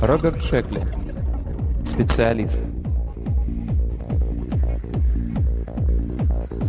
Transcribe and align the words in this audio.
Роберт 0.00 0.42
Шекли. 0.42 0.80
Специалист. 1.84 2.58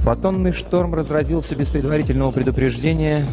Фотонный 0.04 0.54
шторм 0.54 0.94
разразился 0.94 1.56
без 1.56 1.70
предварительного 1.70 2.32
предупреждения, 2.32 3.26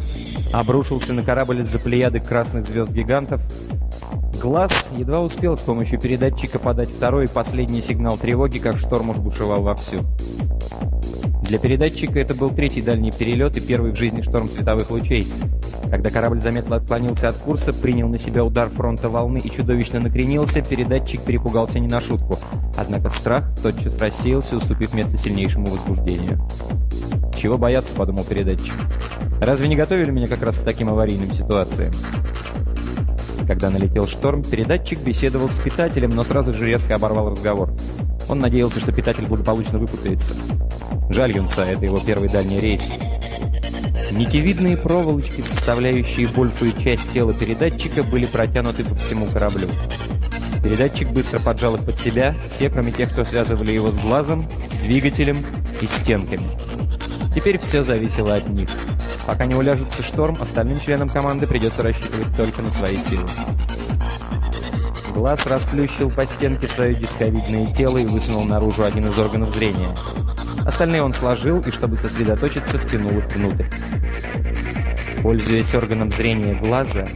обрушился 0.53 1.13
на 1.13 1.23
корабль 1.23 1.61
из-за 1.61 1.79
плеяды 1.79 2.21
красных 2.21 2.67
звезд-гигантов. 2.67 3.43
Глаз 4.41 4.91
едва 4.97 5.21
успел 5.21 5.57
с 5.57 5.61
помощью 5.61 6.01
передатчика 6.01 6.59
подать 6.59 6.89
второй 6.89 7.27
и 7.27 7.29
последний 7.29 7.83
сигнал 7.83 8.17
тревоги, 8.17 8.59
как 8.59 8.79
шторм 8.79 9.11
уж 9.11 9.19
бушевал 9.19 9.63
вовсю. 9.63 10.03
Для 11.53 11.59
передатчика 11.59 12.19
это 12.19 12.35
был 12.35 12.49
третий 12.49 12.81
дальний 12.81 13.13
перелет 13.13 13.59
и 13.59 13.61
первый 13.61 13.93
в 13.93 13.97
жизни 13.99 14.23
шторм 14.23 14.49
световых 14.49 14.91
лучей. 14.91 15.27
Когда 15.91 16.09
корабль 16.09 16.41
заметно 16.41 16.77
отклонился 16.77 17.29
от 17.29 17.37
курса, 17.37 17.75
принял 17.75 18.09
на 18.09 18.19
себя 18.19 18.43
удар 18.43 18.71
фронта 18.71 19.11
волны 19.11 19.37
и 19.37 19.51
чудовищно 19.51 20.01
накренился, 20.01 20.63
передатчик 20.63 21.21
перепугался 21.21 21.79
не 21.79 21.89
на 21.89 22.01
шутку. 22.01 22.39
Однако 22.79 23.11
страх 23.11 23.55
тотчас 23.63 23.99
рассеялся, 23.99 24.57
уступив 24.57 24.95
место 24.95 25.19
сильнейшему 25.19 25.67
возбуждению. 25.67 26.41
«Чего 27.39 27.59
бояться?»– 27.59 27.95
подумал 27.97 28.25
передатчик. 28.25 28.73
«Разве 29.43 29.69
не 29.69 29.77
готовили 29.77 30.11
меня 30.11 30.29
как 30.29 30.43
раз 30.43 30.57
к 30.57 30.63
таким 30.63 30.89
аварийным 30.89 31.35
ситуациям?» 31.35 31.93
Когда 33.47 33.71
налетел 33.71 34.07
шторм, 34.07 34.43
передатчик 34.43 35.01
беседовал 35.01 35.51
с 35.51 35.59
питателем, 35.59 36.11
но 36.11 36.25
сразу 36.25 36.53
же 36.53 36.67
резко 36.67 36.95
оборвал 36.95 37.31
разговор. 37.31 37.75
Он 38.29 38.39
надеялся, 38.39 38.81
что 38.81 38.93
питатель 38.93 39.27
благополучно 39.27 39.79
выпутается. 39.79 40.35
Жаль 41.11 41.37
юнца, 41.37 41.65
это 41.65 41.85
его 41.85 41.99
первый 41.99 42.29
дальний 42.29 42.61
рейс. 42.61 42.93
Нитевидные 44.13 44.77
проволочки, 44.77 45.41
составляющие 45.41 46.29
большую 46.29 46.73
часть 46.73 47.13
тела 47.13 47.33
передатчика, 47.33 48.03
были 48.03 48.27
протянуты 48.27 48.85
по 48.85 48.95
всему 48.95 49.27
кораблю. 49.27 49.69
Передатчик 50.63 51.11
быстро 51.11 51.41
поджал 51.41 51.75
их 51.77 51.85
под 51.85 51.99
себя, 51.99 52.35
все, 52.49 52.71
кроме 52.71 52.93
тех, 52.93 53.11
кто 53.11 53.25
связывали 53.25 53.73
его 53.73 53.91
с 53.91 53.99
глазом, 53.99 54.47
двигателем 54.85 55.39
и 55.81 55.87
стенками. 55.87 56.47
Теперь 57.35 57.59
все 57.59 57.83
зависело 57.83 58.35
от 58.35 58.49
них. 58.49 58.69
Пока 59.27 59.47
не 59.47 59.55
уляжется 59.55 60.03
шторм, 60.03 60.37
остальным 60.41 60.79
членам 60.81 61.09
команды 61.09 61.47
придется 61.47 61.83
рассчитывать 61.83 62.37
только 62.37 62.63
на 62.63 62.71
свои 62.71 62.97
силы. 62.99 63.27
Глаз 65.15 65.47
расплющил 65.47 66.11
по 66.11 66.27
стенке 66.27 66.67
свое 66.67 66.95
дисковидное 66.95 67.73
тело 67.75 67.99
и 67.99 68.07
высунул 68.07 68.45
наружу 68.45 68.85
один 68.85 69.07
из 69.09 69.19
органов 69.19 69.53
зрения. 69.53 69.95
Остальные 70.65 71.03
он 71.03 71.13
сложил 71.13 71.61
и, 71.61 71.71
чтобы 71.71 71.97
сосредоточиться, 71.97 72.79
втянул 72.79 73.19
их 73.19 73.27
внутрь. 73.35 73.67
Пользуясь 75.23 75.75
органом 75.75 76.11
зрения 76.11 76.55
глаза, 76.55 77.07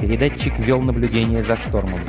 передатчик 0.00 0.58
вел 0.58 0.80
наблюдение 0.80 1.42
за 1.42 1.56
штормом. 1.56 2.00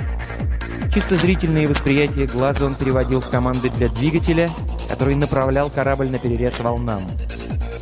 Чисто 0.94 1.16
зрительные 1.16 1.68
восприятия 1.68 2.28
глаза 2.28 2.66
он 2.66 2.76
переводил 2.76 3.20
в 3.20 3.30
команды 3.30 3.70
для 3.72 3.90
двигателя, 3.90 4.50
который 4.88 5.16
направлял 5.16 5.70
корабль 5.70 6.09
на 6.09 6.20
перерез 6.20 6.59
волнам. 6.59 7.04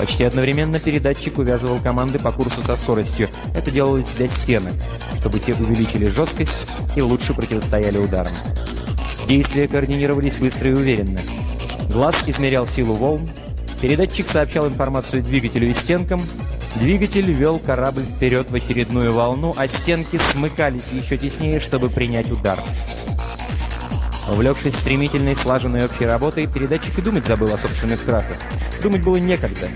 Почти 0.02 0.24
одновременно 0.24 0.80
передатчик 0.80 1.38
увязывал 1.38 1.78
команды 1.78 2.18
по 2.18 2.32
курсу 2.32 2.60
со 2.64 2.76
скоростью. 2.76 3.30
Это 3.54 3.70
делалось 3.70 4.10
для 4.18 4.30
стенок, 4.30 4.74
чтобы 5.20 5.38
те 5.38 5.54
увеличили 5.54 6.08
жесткость 6.08 6.66
и 6.96 7.02
лучше 7.02 7.36
противостояли 7.36 8.00
ударам. 8.00 8.34
Действия 9.28 9.68
координировались 9.68 10.38
быстро 10.38 10.72
и 10.72 10.74
уверенно. 10.74 11.20
Глаз 11.94 12.16
измерял 12.26 12.68
силу 12.68 12.96
волн, 12.96 13.30
передатчик 13.80 14.28
сообщал 14.28 14.68
информацию 14.68 15.22
двигателю 15.22 15.70
и 15.70 15.76
стенкам, 15.76 16.24
двигатель 16.78 17.32
вел 17.32 17.60
корабль 17.60 18.06
вперед 18.16 18.50
в 18.50 18.56
очередную 18.56 19.14
волну, 19.14 19.54
а 19.56 19.68
стенки 19.68 20.20
смыкались 20.32 20.90
еще 20.92 21.16
теснее, 21.16 21.60
чтобы 21.60 21.92
принять 21.92 22.32
удар. 22.32 22.58
Увлекшись 24.30 24.76
стремительной, 24.76 25.36
слаженной 25.36 25.86
общей 25.86 26.06
работой, 26.06 26.48
передатчик 26.48 26.98
и 26.98 27.02
думать 27.02 27.26
забыл 27.26 27.54
о 27.54 27.58
собственных 27.58 28.00
страхах. 28.00 28.38
Думать 28.82 29.04
было 29.04 29.18
некогда. 29.18 29.68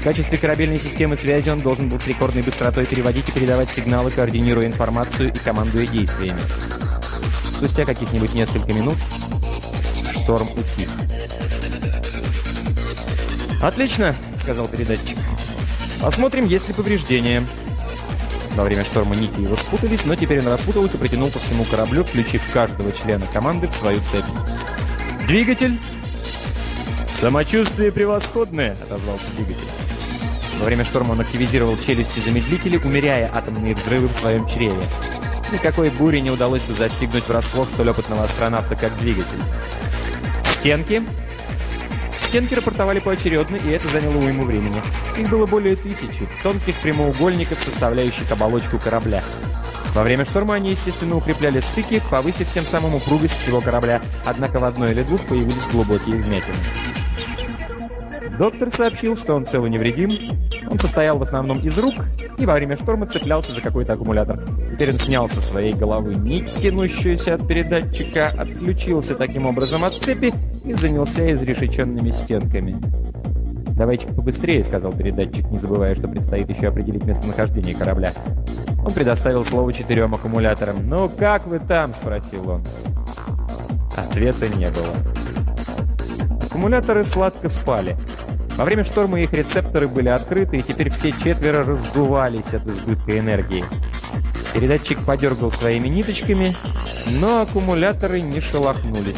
В 0.00 0.04
качестве 0.04 0.38
корабельной 0.38 0.78
системы 0.78 1.16
связи 1.16 1.48
он 1.48 1.60
должен 1.60 1.88
был 1.88 1.98
с 1.98 2.06
рекордной 2.06 2.42
быстротой 2.42 2.86
переводить 2.86 3.28
и 3.28 3.32
передавать 3.32 3.70
сигналы, 3.70 4.10
координируя 4.10 4.66
информацию 4.66 5.32
и 5.32 5.38
командуя 5.38 5.86
действиями. 5.86 6.40
Спустя 7.56 7.84
каких-нибудь 7.84 8.34
несколько 8.34 8.72
минут 8.72 8.96
шторм 10.22 10.48
утих. 10.52 10.88
«Отлично»,— 13.62 14.14
сказал 14.38 14.68
передатчик. 14.68 15.16
«Посмотрим, 16.00 16.46
есть 16.46 16.68
ли 16.68 16.74
повреждения». 16.74 17.46
Во 18.54 18.62
время 18.62 18.84
шторма 18.84 19.16
нити 19.16 19.40
его 19.40 19.56
спутались, 19.56 20.04
но 20.04 20.14
теперь 20.14 20.40
он 20.40 20.48
распутал 20.48 20.84
их 20.84 20.94
и 20.94 20.98
протянул 20.98 21.30
по 21.30 21.40
всему 21.40 21.64
кораблю, 21.64 22.04
включив 22.04 22.42
каждого 22.52 22.92
члена 22.92 23.26
команды 23.32 23.66
в 23.66 23.72
свою 23.72 24.00
цепь. 24.10 24.24
«Двигатель!» 25.26 25.78
«Самочувствие 27.20 27.90
превосходное!»— 27.90 28.76
отозвался 28.82 29.26
двигатель. 29.36 29.68
Во 30.60 30.66
время 30.66 30.84
шторма 30.84 31.12
он 31.12 31.20
активизировал 31.20 31.76
челюсти 31.78 32.20
замедлители, 32.20 32.76
умеряя 32.76 33.30
атомные 33.34 33.74
взрывы 33.74 34.06
в 34.06 34.16
своем 34.16 34.46
чреве. 34.46 34.84
Никакой 35.52 35.90
бури 35.90 36.20
не 36.20 36.30
удалось 36.30 36.62
бы 36.62 36.74
застигнуть 36.74 37.26
врасплох 37.26 37.68
столь 37.68 37.90
опытного 37.90 38.24
астронавта, 38.24 38.76
как 38.76 38.96
двигатель. 38.98 39.42
«Стенки!» 40.58 41.02
Стенки 42.28 42.54
рапортовали 42.54 42.98
поочередно, 42.98 43.56
и 43.56 43.70
это 43.70 43.86
заняло 43.88 44.16
уйму 44.16 44.44
времени. 44.44 44.82
Их 45.16 45.28
было 45.30 45.46
более 45.46 45.76
тысячи, 45.76 46.28
тонких 46.42 46.76
прямоугольников, 46.80 47.58
составляющих 47.58 48.30
оболочку 48.32 48.78
корабля. 48.78 49.22
Во 49.94 50.02
время 50.02 50.24
шторма 50.24 50.54
они, 50.54 50.72
естественно, 50.72 51.16
укрепляли 51.16 51.60
стыки, 51.60 52.02
повысив 52.10 52.52
тем 52.52 52.64
самым 52.64 52.96
упругость 52.96 53.40
всего 53.40 53.60
корабля, 53.60 54.00
однако 54.24 54.58
в 54.58 54.64
одной 54.64 54.90
или 54.90 55.04
двух 55.04 55.20
появились 55.22 55.68
глубокие 55.70 56.16
вмятины. 56.16 56.56
Доктор 58.38 58.72
сообщил, 58.72 59.16
что 59.16 59.34
он 59.34 59.46
цел 59.46 59.64
и 59.64 59.70
невредим. 59.70 60.10
Он 60.68 60.78
состоял 60.80 61.16
в 61.18 61.22
основном 61.22 61.60
из 61.60 61.78
рук 61.78 61.94
и 62.36 62.46
во 62.46 62.54
время 62.54 62.76
шторма 62.76 63.06
цеплялся 63.06 63.52
за 63.52 63.60
какой-то 63.60 63.92
аккумулятор. 63.92 64.40
Теперь 64.72 64.90
он 64.90 64.98
снял 64.98 65.28
со 65.28 65.40
своей 65.40 65.72
головы 65.72 66.16
нить, 66.16 66.52
тянущуюся 66.56 67.34
от 67.34 67.46
передатчика, 67.46 68.30
отключился 68.36 69.14
таким 69.14 69.46
образом 69.46 69.84
от 69.84 70.02
цепи 70.02 70.34
и 70.64 70.74
занялся 70.74 71.32
изрешеченными 71.32 72.10
стенками. 72.10 72.80
«Давайте-ка 73.76 74.14
побыстрее»,— 74.14 74.62
сказал 74.64 74.92
передатчик, 74.92 75.50
не 75.50 75.58
забывая, 75.58 75.94
что 75.94 76.06
предстоит 76.06 76.48
еще 76.48 76.68
определить 76.68 77.04
местонахождение 77.04 77.74
корабля. 77.74 78.12
Он 78.84 78.92
предоставил 78.92 79.44
слово 79.44 79.72
четырем 79.72 80.14
аккумуляторам. 80.14 80.88
«Ну, 80.88 81.08
как 81.08 81.46
вы 81.46 81.58
там?»— 81.58 81.92
спросил 81.94 82.48
он. 82.48 82.62
Ответа 83.96 84.48
не 84.48 84.70
было. 84.70 84.94
Аккумуляторы 86.46 87.04
сладко 87.04 87.48
спали. 87.48 87.96
Во 88.56 88.64
время 88.64 88.84
шторма 88.84 89.20
их 89.20 89.32
рецепторы 89.32 89.88
были 89.88 90.08
открыты, 90.08 90.58
и 90.58 90.62
теперь 90.62 90.90
все 90.90 91.10
четверо 91.10 91.64
раздувались 91.64 92.54
от 92.54 92.66
избытка 92.68 93.18
энергии. 93.18 93.64
Передатчик 94.54 95.04
подергал 95.04 95.50
своими 95.50 95.88
ниточками, 95.88 96.52
но 97.20 97.42
аккумуляторы 97.42 98.20
не 98.20 98.40
шелохнулись. 98.40 99.16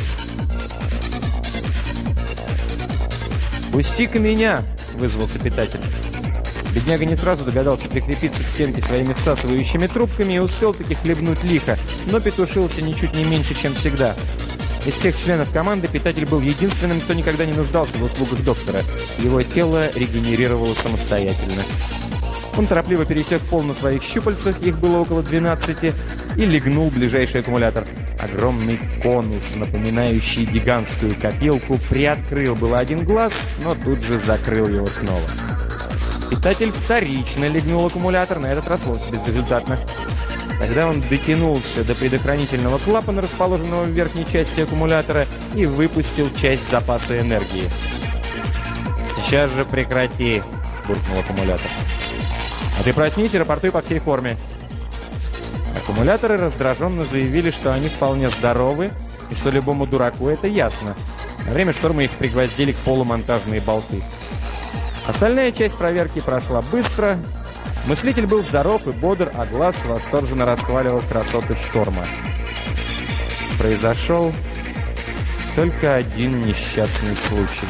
«Пусти-ка 3.77 4.19
меня!»— 4.19 4.65
вызвался 4.95 5.39
питатель. 5.39 5.81
Бедняга 6.75 7.05
не 7.05 7.15
сразу 7.15 7.45
догадался 7.45 7.89
прикрепиться 7.89 8.43
к 8.43 8.47
стенке 8.47 8.81
своими 8.81 9.13
всасывающими 9.13 9.87
трубками 9.87 10.33
и 10.33 10.39
успел 10.39 10.73
таки 10.73 10.95
хлебнуть 10.95 11.45
лихо, 11.45 11.77
но 12.07 12.19
петушился 12.19 12.81
ничуть 12.81 13.15
не 13.15 13.25
меньше, 13.25 13.55
чем 13.55 13.75
всегда. 13.75 14.17
Из 14.87 14.95
всех 14.95 15.23
членов 15.23 15.53
команды 15.53 15.89
питатель 15.89 16.25
был 16.25 16.41
единственным, 16.41 17.03
кто 17.03 17.13
никогда 17.13 17.45
не 17.45 17.53
нуждался 17.53 17.99
в 17.99 18.03
услугах 18.05 18.43
доктора. 18.45 18.81
Его 19.19 19.43
тело 19.43 19.91
регенерировало 19.95 20.73
самостоятельно. 20.73 21.63
Он 22.57 22.67
торопливо 22.67 23.05
пересек 23.05 23.43
пол 23.43 23.63
на 23.63 23.75
своих 23.75 24.03
щупальцах, 24.03 24.63
их 24.63 24.79
было 24.79 24.99
около 24.99 25.23
12, 25.23 25.93
и 26.37 26.41
легнул 26.41 26.91
ближайший 26.91 27.41
аккумулятор. 27.41 27.85
Огромный 28.19 28.81
конус, 29.03 29.57
напоминающий 29.57 30.47
гигантскую 30.47 31.15
копилку, 31.21 31.79
приоткрыл 31.91 32.55
было 32.55 32.79
один 32.79 33.05
глаз, 33.05 33.35
но 33.63 33.75
тут 33.75 34.03
же 34.03 34.19
закрыл 34.19 34.69
его 34.69 34.87
снова. 34.87 35.21
Питатель 36.31 36.73
вторично 36.73 37.47
легнул 37.47 37.87
аккумулятор, 37.87 38.39
на 38.39 38.47
этот 38.47 38.67
раз 38.69 38.85
вовсе 38.85 39.11
безрезультатно. 39.11 39.79
Тогда 40.59 40.89
он 40.89 41.03
дотянулся 41.03 41.85
до 41.85 41.95
предохранительного 41.95 42.79
клапана, 42.79 43.21
расположенного 43.21 43.85
в 43.85 43.91
верхней 43.91 44.27
части 44.33 44.63
аккумулятора, 44.63 45.27
и 45.55 45.67
выпустил 45.67 46.31
часть 46.41 46.71
запаса 46.71 47.21
энергии. 47.21 47.71
«Сейчас 49.15 49.51
же 49.53 49.67
прекрати!»– 49.67 50.43
буркнул 50.89 51.19
аккумулятор. 51.19 51.71
«А 52.79 52.83
ты 52.83 52.93
проснись 52.93 53.35
и 53.35 53.39
рапортуй 53.39 53.71
по 53.71 53.83
всей 53.83 53.99
форме!» 53.99 54.37
Аккумуляторы 55.77 56.37
раздраженно 56.37 57.05
заявили, 57.05 57.51
что 57.51 57.73
они 57.73 57.89
вполне 57.89 58.29
здоровы, 58.31 58.91
и 59.31 59.35
что 59.35 59.51
любому 59.51 59.87
дураку 59.87 60.29
это 60.29 60.47
ясно. 60.47 60.95
На 61.47 61.53
время 61.53 61.73
шторма 61.73 62.05
их 62.05 62.11
пригвоздили 62.13 62.73
к 62.73 62.77
полу 62.79 63.05
монтажные 63.05 63.61
болты. 63.61 64.03
Остальная 65.07 65.53
часть 65.53 65.77
проверки 65.77 66.21
прошла 66.21 66.61
быстро, 66.61 67.17
Мыслитель 67.87 68.27
был 68.27 68.43
здоров 68.43 68.85
и 68.89 68.91
бодр, 68.91 69.31
а 69.35 69.47
глаз 69.47 69.85
восторженно 69.85 70.45
расхваливал 70.45 71.03
красоты 71.09 71.57
шторма. 71.63 72.05
Произошел 73.59 74.33
только 75.55 75.95
один 75.95 76.45
несчастный 76.45 77.15
случай. 77.15 77.69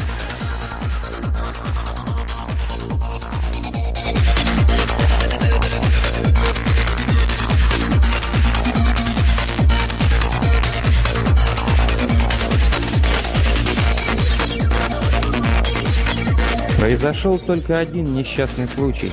Произошел 16.86 17.36
только 17.40 17.80
один 17.80 18.14
несчастный 18.14 18.68
случай. 18.68 19.10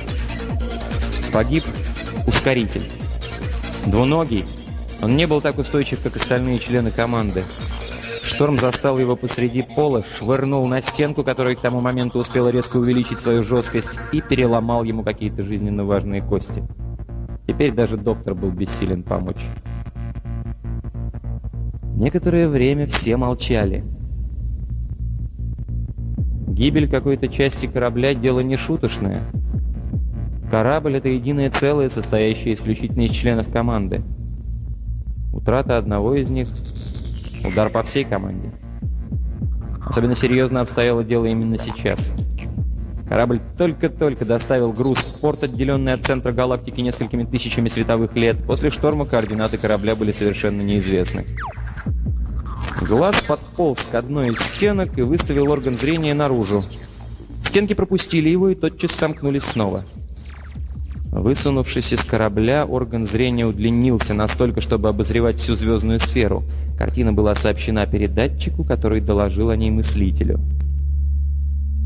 Погиб 1.32 1.64
ускоритель. 2.24 2.84
Двуногий. 3.84 4.44
Он 5.02 5.16
не 5.16 5.26
был 5.26 5.40
так 5.40 5.58
устойчив, 5.58 6.00
как 6.00 6.14
остальные 6.14 6.60
члены 6.60 6.92
команды. 6.92 7.42
Шторм 8.22 8.60
застал 8.60 8.96
его 9.00 9.16
посреди 9.16 9.62
пола, 9.62 10.04
швырнул 10.16 10.68
на 10.68 10.80
стенку, 10.82 11.24
которая 11.24 11.56
к 11.56 11.60
тому 11.62 11.80
моменту 11.80 12.20
успела 12.20 12.48
резко 12.48 12.76
увеличить 12.76 13.18
свою 13.18 13.42
жесткость, 13.42 13.98
и 14.12 14.20
переломал 14.20 14.84
ему 14.84 15.02
какие-то 15.02 15.42
жизненно 15.42 15.84
важные 15.84 16.22
кости. 16.22 16.62
Теперь 17.48 17.72
даже 17.72 17.96
доктор 17.96 18.36
был 18.36 18.52
бессилен 18.52 19.02
помочь. 19.02 19.44
Некоторое 21.96 22.46
время 22.48 22.86
все 22.86 23.16
молчали. 23.16 23.84
Гибель 26.54 26.88
какой-то 26.88 27.26
части 27.26 27.66
корабля– 27.66 28.14
дело 28.14 28.38
не 28.38 28.56
шуточное. 28.56 29.22
Корабль– 30.52 30.96
это 30.98 31.08
единое 31.08 31.50
целое, 31.50 31.88
состоящее 31.88 32.54
исключительно 32.54 33.02
из 33.02 33.10
членов 33.10 33.50
команды. 33.50 34.02
Утрата 35.32 35.76
одного 35.76 36.14
из 36.14 36.30
них– 36.30 36.48
удар 37.44 37.70
по 37.70 37.82
всей 37.82 38.04
команде. 38.04 38.52
Особенно 39.84 40.14
серьезно 40.14 40.60
обстояло 40.60 41.02
дело 41.02 41.24
именно 41.24 41.58
сейчас. 41.58 42.12
Корабль 43.08 43.40
только-только 43.58 44.24
доставил 44.24 44.72
груз 44.72 44.98
в 44.98 45.18
порт, 45.18 45.42
отделенный 45.42 45.94
от 45.94 46.04
центра 46.04 46.30
галактики 46.30 46.80
несколькими 46.80 47.24
тысячами 47.24 47.66
световых 47.66 48.14
лет. 48.14 48.36
После 48.46 48.70
шторма 48.70 49.06
координаты 49.06 49.58
корабля 49.58 49.96
были 49.96 50.12
совершенно 50.12 50.62
неизвестны. 50.62 51.24
Глаз 52.80 53.22
подполз 53.26 53.78
к 53.90 53.94
одной 53.94 54.30
из 54.30 54.38
стенок 54.40 54.98
и 54.98 55.02
выставил 55.02 55.50
орган 55.50 55.78
зрения 55.78 56.14
наружу. 56.14 56.64
Стенки 57.44 57.72
пропустили 57.72 58.28
его 58.28 58.48
и 58.48 58.54
тотчас 58.54 58.92
сомкнулись 58.92 59.44
снова. 59.44 59.84
Высунувшись 61.12 61.92
из 61.92 62.04
корабля, 62.04 62.66
орган 62.66 63.06
зрения 63.06 63.46
удлинился 63.46 64.14
настолько, 64.14 64.60
чтобы 64.60 64.88
обозревать 64.88 65.36
всю 65.36 65.54
звездную 65.54 66.00
сферу. 66.00 66.42
Картина 66.76 67.12
была 67.12 67.36
сообщена 67.36 67.86
передатчику, 67.86 68.64
который 68.64 69.00
доложил 69.00 69.50
о 69.50 69.56
ней 69.56 69.70
мыслителю. 69.70 70.40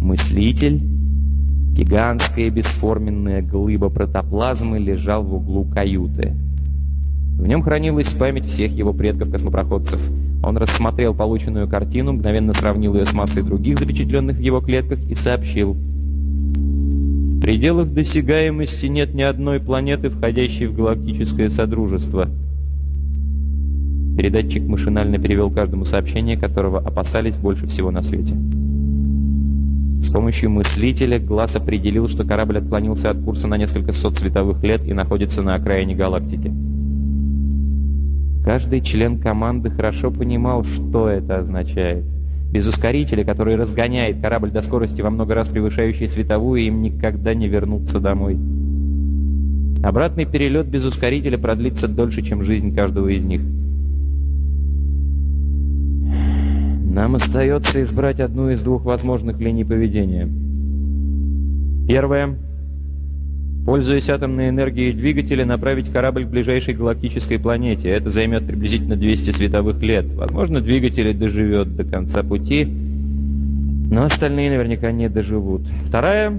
Мыслитель, 0.00 0.80
гигантская 1.74 2.48
бесформенная 2.48 3.42
глыба 3.42 3.90
протоплазмы, 3.90 4.78
лежал 4.78 5.22
в 5.22 5.34
углу 5.34 5.66
каюты. 5.66 6.34
В 7.38 7.46
нем 7.46 7.62
хранилась 7.62 8.12
память 8.12 8.44
всех 8.44 8.72
его 8.72 8.92
предков-космопроходцев— 8.92 10.00
он 10.42 10.56
рассмотрел 10.56 11.14
полученную 11.14 11.68
картину, 11.68 12.12
мгновенно 12.12 12.52
сравнил 12.52 12.94
ее 12.94 13.04
с 13.04 13.12
массой 13.12 13.42
других 13.42 13.78
запечатленных 13.78 14.36
в 14.36 14.40
его 14.40 14.60
клетках 14.60 15.00
и 15.08 15.14
сообщил. 15.14 15.74
В 15.74 17.40
пределах 17.40 17.92
досягаемости 17.92 18.86
нет 18.86 19.14
ни 19.14 19.22
одной 19.22 19.60
планеты, 19.60 20.10
входящей 20.10 20.66
в 20.66 20.74
галактическое 20.74 21.48
содружество. 21.48 22.28
Передатчик 24.16 24.64
машинально 24.64 25.18
перевел 25.18 25.50
каждому 25.50 25.84
сообщение, 25.84 26.36
которого 26.36 26.78
опасались 26.78 27.36
больше 27.36 27.66
всего 27.66 27.90
на 27.90 28.02
свете. 28.02 28.34
С 30.00 30.10
помощью 30.10 30.50
мыслителя 30.50 31.18
глаз 31.18 31.56
определил, 31.56 32.08
что 32.08 32.24
корабль 32.24 32.58
отклонился 32.58 33.10
от 33.10 33.20
курса 33.20 33.48
на 33.48 33.56
несколько 33.56 33.92
сот 33.92 34.16
световых 34.16 34.62
лет 34.62 34.84
и 34.86 34.92
находится 34.92 35.42
на 35.42 35.56
окраине 35.56 35.94
галактики. 35.94 36.52
Каждый 38.48 38.80
член 38.80 39.18
команды 39.18 39.68
хорошо 39.68 40.10
понимал, 40.10 40.64
что 40.64 41.06
это 41.10 41.40
означает. 41.40 42.02
Без 42.50 42.66
ускорителя, 42.66 43.22
который 43.22 43.56
разгоняет 43.56 44.22
корабль 44.22 44.50
до 44.50 44.62
скорости 44.62 45.02
во 45.02 45.10
много 45.10 45.34
раз 45.34 45.48
превышающей 45.48 46.08
световую, 46.08 46.62
им 46.62 46.80
никогда 46.80 47.34
не 47.34 47.46
вернуться 47.46 48.00
домой. 48.00 48.38
Обратный 49.82 50.24
перелет 50.24 50.66
без 50.66 50.86
ускорителя 50.86 51.36
продлится 51.36 51.88
дольше, 51.88 52.22
чем 52.22 52.42
жизнь 52.42 52.74
каждого 52.74 53.08
из 53.08 53.22
них. 53.22 53.42
Нам 56.90 57.16
остается 57.16 57.82
избрать 57.82 58.18
одну 58.18 58.48
из 58.48 58.62
двух 58.62 58.82
возможных 58.86 59.38
линий 59.40 59.64
поведения. 59.66 60.26
Первая 61.86 62.38
Пользуясь 63.68 64.08
атомной 64.08 64.48
энергией 64.48 64.94
двигателя, 64.94 65.44
направить 65.44 65.92
корабль 65.92 66.24
к 66.24 66.28
ближайшей 66.28 66.72
галактической 66.72 67.38
планете. 67.38 67.90
Это 67.90 68.08
займет 68.08 68.46
приблизительно 68.46 68.96
200 68.96 69.32
световых 69.32 69.82
лет. 69.82 70.06
Возможно, 70.14 70.62
двигатель 70.62 71.12
доживет 71.12 71.76
до 71.76 71.84
конца 71.84 72.22
пути, 72.22 72.64
но 72.64 74.04
остальные 74.04 74.52
наверняка 74.52 74.90
не 74.90 75.10
доживут. 75.10 75.66
Вторая 75.84 76.32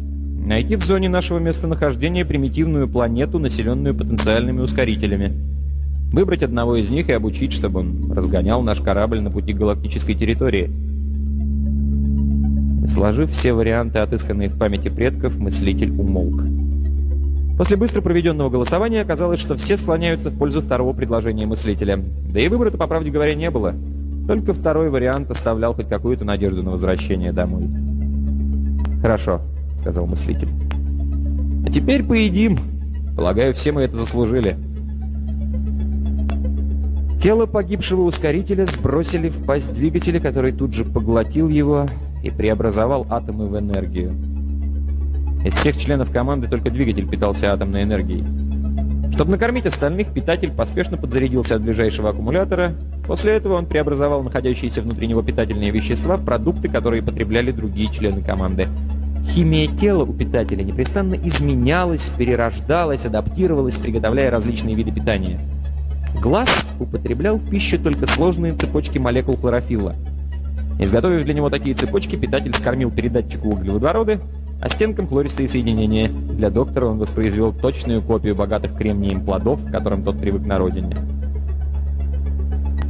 —найти 0.46 0.76
в 0.76 0.84
зоне 0.84 1.08
нашего 1.08 1.40
местонахождения 1.40 2.24
примитивную 2.24 2.86
планету, 2.86 3.40
населенную 3.40 3.92
потенциальными 3.92 4.60
ускорителями. 4.60 5.32
Выбрать 6.12 6.44
одного 6.44 6.76
из 6.76 6.88
них 6.88 7.08
и 7.08 7.12
обучить, 7.14 7.52
чтобы 7.52 7.80
он 7.80 8.12
разгонял 8.12 8.62
наш 8.62 8.80
корабль 8.80 9.18
на 9.18 9.32
пути 9.32 9.52
галактической 9.52 10.14
территории. 10.14 10.70
Сложив 12.86 13.32
все 13.32 13.54
варианты, 13.54 13.98
отысканные 13.98 14.50
в 14.50 14.56
памяти 14.56 14.88
предков, 14.88 15.36
мыслитель 15.36 15.90
умолк. 15.90 16.44
После 17.56 17.76
быстро 17.76 18.02
проведенного 18.02 18.50
голосования 18.50 19.00
оказалось, 19.00 19.40
что 19.40 19.56
все 19.56 19.76
склоняются 19.76 20.30
в 20.30 20.38
пользу 20.38 20.60
второго 20.60 20.92
предложения 20.92 21.46
мыслителя. 21.46 21.96
Да 21.96 22.38
и 22.38 22.48
выбора-то, 22.48 22.76
по 22.76 22.86
правде 22.86 23.10
говоря, 23.10 23.34
не 23.34 23.50
было. 23.50 23.74
Только 24.26 24.52
второй 24.52 24.90
вариант 24.90 25.30
оставлял 25.30 25.72
хоть 25.72 25.88
какую-то 25.88 26.24
надежду 26.24 26.62
на 26.62 26.72
возвращение 26.72 27.32
домой. 27.32 27.68
«Хорошо»,— 29.00 29.40
сказал 29.78 30.06
мыслитель. 30.06 30.48
«А 31.66 31.70
теперь 31.70 32.04
поедим. 32.04 32.58
Полагаю, 33.16 33.54
все 33.54 33.72
мы 33.72 33.82
это 33.82 33.96
заслужили». 33.96 34.56
Тело 37.22 37.46
погибшего 37.46 38.02
ускорителя 38.02 38.66
сбросили 38.66 39.30
в 39.30 39.44
пасть 39.46 39.72
двигателя, 39.72 40.20
который 40.20 40.52
тут 40.52 40.74
же 40.74 40.84
поглотил 40.84 41.48
его 41.48 41.86
и 42.22 42.30
преобразовал 42.30 43.06
атомы 43.08 43.46
в 43.46 43.58
энергию. 43.58 44.12
Из 45.46 45.54
всех 45.54 45.76
членов 45.78 46.10
команды 46.10 46.48
только 46.48 46.70
двигатель 46.70 47.08
питался 47.08 47.52
атомной 47.52 47.84
энергией. 47.84 48.24
Чтобы 49.12 49.30
накормить 49.30 49.64
остальных, 49.64 50.12
питатель 50.12 50.50
поспешно 50.50 50.96
подзарядился 50.96 51.54
от 51.54 51.62
ближайшего 51.62 52.10
аккумулятора. 52.10 52.72
После 53.06 53.34
этого 53.34 53.54
он 53.54 53.66
преобразовал 53.66 54.24
находящиеся 54.24 54.82
внутри 54.82 55.06
него 55.06 55.22
питательные 55.22 55.70
вещества 55.70 56.16
в 56.16 56.24
продукты, 56.24 56.68
которые 56.68 57.00
потребляли 57.00 57.52
другие 57.52 57.92
члены 57.92 58.22
команды. 58.22 58.66
Химия 59.24 59.68
тела 59.68 60.02
у 60.02 60.12
питателя 60.12 60.64
непрестанно 60.64 61.14
изменялась, 61.14 62.10
перерождалась, 62.18 63.04
адаптировалась, 63.04 63.76
приготовляя 63.76 64.32
различные 64.32 64.74
виды 64.74 64.90
питания. 64.90 65.38
Глаз 66.20 66.68
употреблял 66.80 67.36
в 67.36 67.48
пищу 67.48 67.78
только 67.78 68.08
сложные 68.08 68.54
цепочки 68.54 68.98
молекул 68.98 69.36
хлорофилла. 69.36 69.94
Изготовив 70.80 71.24
для 71.24 71.34
него 71.34 71.50
такие 71.50 71.76
цепочки, 71.76 72.16
питатель 72.16 72.52
скормил 72.52 72.90
передатчику 72.90 73.50
углеводороды, 73.50 74.20
а 74.60 74.68
стенкам 74.68 75.06
хлористые 75.06 75.48
соединения. 75.48 76.08
Для 76.08 76.50
доктора 76.50 76.86
он 76.86 76.98
воспроизвел 76.98 77.52
точную 77.52 78.02
копию 78.02 78.34
богатых 78.34 78.76
кремнием 78.76 79.24
плодов, 79.24 79.64
к 79.64 79.70
которым 79.70 80.02
тот 80.02 80.18
привык 80.18 80.46
на 80.46 80.58
родине. 80.58 80.96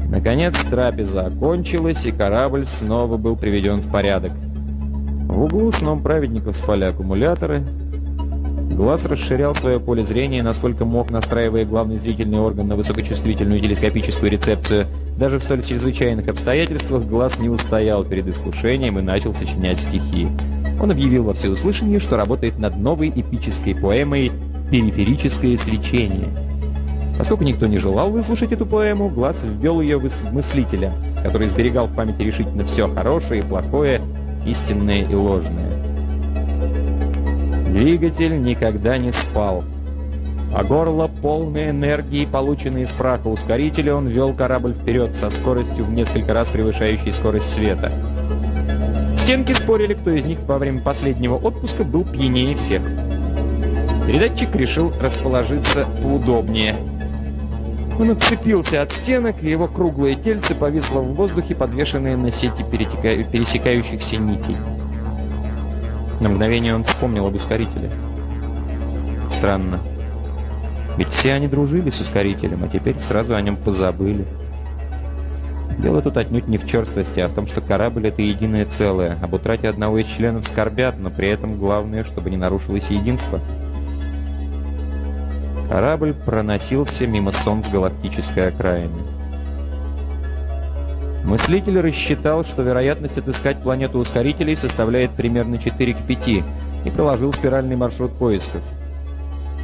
Наконец 0.08 0.54
трапеза 0.70 1.26
окончилась, 1.26 2.04
и 2.06 2.12
корабль 2.12 2.66
снова 2.66 3.16
был 3.16 3.36
приведен 3.36 3.80
в 3.80 3.90
порядок. 3.90 4.32
В 5.28 5.42
углу 5.42 5.72
сном 5.72 6.02
праведников 6.02 6.56
спали 6.56 6.84
аккумуляторы. 6.84 7.62
Глаз 8.70 9.04
расширял 9.04 9.54
свое 9.54 9.80
поле 9.80 10.04
зрения, 10.04 10.42
насколько 10.42 10.84
мог, 10.84 11.10
настраивая 11.10 11.64
главный 11.64 11.98
зрительный 11.98 12.38
орган 12.38 12.68
на 12.68 12.76
высокочувствительную 12.76 13.60
телескопическую 13.60 14.30
рецепцию. 14.30 14.86
Даже 15.16 15.38
в 15.38 15.42
столь 15.42 15.62
чрезвычайных 15.62 16.28
обстоятельствах 16.28 17.04
глаз 17.04 17.38
не 17.38 17.48
устоял 17.48 18.04
перед 18.04 18.28
искушением 18.28 18.98
и 18.98 19.02
начал 19.02 19.34
сочинять 19.34 19.80
стихи. 19.80 20.28
Он 20.80 20.90
объявил 20.90 21.24
во 21.24 21.34
всеуслышание, 21.34 22.00
что 22.00 22.16
работает 22.16 22.58
над 22.58 22.76
новой 22.76 23.08
эпической 23.08 23.74
поэмой 23.74 24.30
«Периферическое 24.70 25.56
свечение». 25.56 26.28
Поскольку 27.18 27.44
никто 27.44 27.66
не 27.66 27.78
желал 27.78 28.10
выслушать 28.10 28.52
эту 28.52 28.66
поэму, 28.66 29.08
Глаз 29.08 29.42
ввел 29.42 29.80
ее 29.80 29.98
в 29.98 30.32
мыслителя, 30.32 30.92
который 31.22 31.48
сберегал 31.48 31.86
в 31.86 31.94
памяти 31.94 32.22
решительно 32.22 32.64
все 32.64 32.88
хорошее 32.88 33.40
и 33.40 33.44
плохое, 33.44 34.02
истинное 34.44 35.02
и 35.02 35.14
ложное. 35.14 35.70
Двигатель 37.70 38.42
никогда 38.42 38.98
не 38.98 39.12
спал. 39.12 39.64
А 40.54 40.62
горло, 40.62 41.08
полной 41.08 41.70
энергии, 41.70 42.24
полученной 42.24 42.82
из 42.82 42.90
праха 42.90 43.28
ускорителя, 43.28 43.94
он 43.94 44.08
вел 44.08 44.32
корабль 44.32 44.74
вперед 44.74 45.16
со 45.16 45.30
скоростью 45.30 45.84
в 45.84 45.92
несколько 45.92 46.32
раз 46.32 46.48
превышающей 46.48 47.12
скорость 47.12 47.52
света. 47.52 47.92
Стенки 49.26 49.50
спорили, 49.54 49.94
кто 49.94 50.12
из 50.12 50.24
них 50.24 50.38
во 50.46 50.56
время 50.56 50.80
последнего 50.80 51.34
отпуска 51.34 51.82
был 51.82 52.04
пьянее 52.04 52.54
всех. 52.54 52.80
Передатчик 54.06 54.54
решил 54.54 54.92
расположиться 55.00 55.84
поудобнее. 56.00 56.76
Он 57.98 58.12
отцепился 58.12 58.82
от 58.82 58.92
стенок, 58.92 59.42
и 59.42 59.50
его 59.50 59.66
круглое 59.66 60.14
тельце 60.14 60.54
повисло 60.54 61.00
в 61.00 61.14
воздухе, 61.14 61.56
подвешенное 61.56 62.16
на 62.16 62.30
сети 62.30 62.62
пересекающихся 62.62 64.16
нитей. 64.16 64.56
На 66.20 66.28
мгновение 66.28 66.76
он 66.76 66.84
вспомнил 66.84 67.26
об 67.26 67.34
ускорителе. 67.34 67.90
Странно. 69.28 69.80
Ведь 70.98 71.08
все 71.08 71.32
они 71.32 71.48
дружили 71.48 71.90
с 71.90 72.00
ускорителем, 72.00 72.62
а 72.62 72.68
теперь 72.68 73.00
сразу 73.00 73.34
о 73.34 73.40
нем 73.40 73.56
позабыли. 73.56 74.24
Дело 75.78 76.00
тут 76.00 76.16
отнюдь 76.16 76.48
не 76.48 76.56
в 76.56 76.66
черствости, 76.66 77.20
а 77.20 77.28
в 77.28 77.34
том, 77.34 77.46
что 77.46 77.60
корабль— 77.60 78.06
это 78.08 78.22
единое 78.22 78.64
целое. 78.64 79.18
Об 79.22 79.34
утрате 79.34 79.68
одного 79.68 79.98
из 79.98 80.06
членов 80.06 80.46
скорбят, 80.46 80.96
но 80.98 81.10
при 81.10 81.28
этом 81.28 81.58
главное, 81.58 82.04
чтобы 82.04 82.30
не 82.30 82.36
нарушилось 82.36 82.88
единство. 82.88 83.40
Корабль 85.68 86.14
проносился 86.14 87.06
мимо 87.06 87.32
солнц 87.32 87.68
галактической 87.68 88.48
окраины. 88.48 89.02
Мыслитель 91.24 91.80
рассчитал, 91.80 92.44
что 92.44 92.62
вероятность 92.62 93.18
отыскать 93.18 93.60
планету 93.60 93.98
ускорителей 93.98 94.56
составляет 94.56 95.10
примерно 95.10 95.58
4 95.58 95.94
к 95.94 95.98
5 96.06 96.28
и 96.28 96.42
проложил 96.94 97.32
спиральный 97.32 97.74
маршрут 97.74 98.12
поисков. 98.12 98.62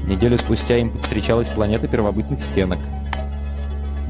Неделю 0.06 0.36
спустя 0.38 0.76
им 0.76 0.98
встречалась 0.98 1.48
планета 1.48 1.86
первобытных 1.86 2.42
стенок. 2.42 2.80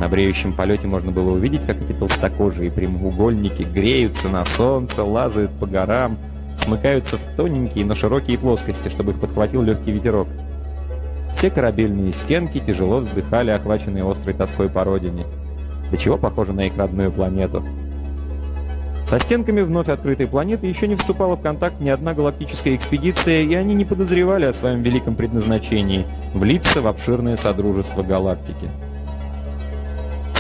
На 0.03 0.09
бреющем 0.09 0.53
полете 0.53 0.89
можно 0.89 1.13
было 1.13 1.31
увидеть, 1.31 1.65
как 1.65 1.81
эти 1.81 1.93
толстокожие 1.93 2.73
прямоугольники 2.73 3.63
греются 3.63 4.29
на 4.29 4.45
солнце, 4.45 5.05
лазают 5.05 5.53
по 5.53 5.65
горам, 5.65 6.19
смыкаются 6.57 7.19
в 7.19 7.37
тоненькие, 7.37 7.85
но 7.85 7.95
широкие 7.95 8.37
плоскости, 8.37 8.89
чтобы 8.89 9.13
их 9.13 9.21
подхватил 9.21 9.63
легкий 9.63 9.93
ветерок. 9.93 10.27
Все 11.37 11.51
корабельные 11.51 12.13
стенки 12.13 12.59
тяжело 12.59 12.99
вздыхали, 12.99 13.53
охваченные 13.53 14.03
острой 14.03 14.35
тоской 14.35 14.69
по 14.69 14.83
родине. 14.83 15.25
До 15.93 15.97
чего 15.97 16.19
похоже 16.19 16.53
на 16.53 16.67
их 16.67 16.77
родную 16.77 17.13
планету. 17.13 17.63
Со 19.07 19.21
стенками 19.21 19.61
вновь 19.61 19.89
открытой 19.89 20.27
планеты 20.27 20.67
еще 20.67 20.89
не 20.89 20.97
вступала 20.97 21.37
в 21.37 21.43
контакт 21.43 21.79
ни 21.79 21.91
одна 21.91 22.13
галактическая 22.13 22.75
экспедиция, 22.75 23.43
и 23.43 23.55
они 23.55 23.73
не 23.75 23.85
подозревали 23.85 24.47
о 24.47 24.53
своем 24.53 24.83
великом 24.83 25.15
предназначении— 25.15 26.07
влиться 26.35 26.83
в 26.83 26.89
обширное 26.89 27.37
содружество 27.37 28.03
галактики. 28.03 28.69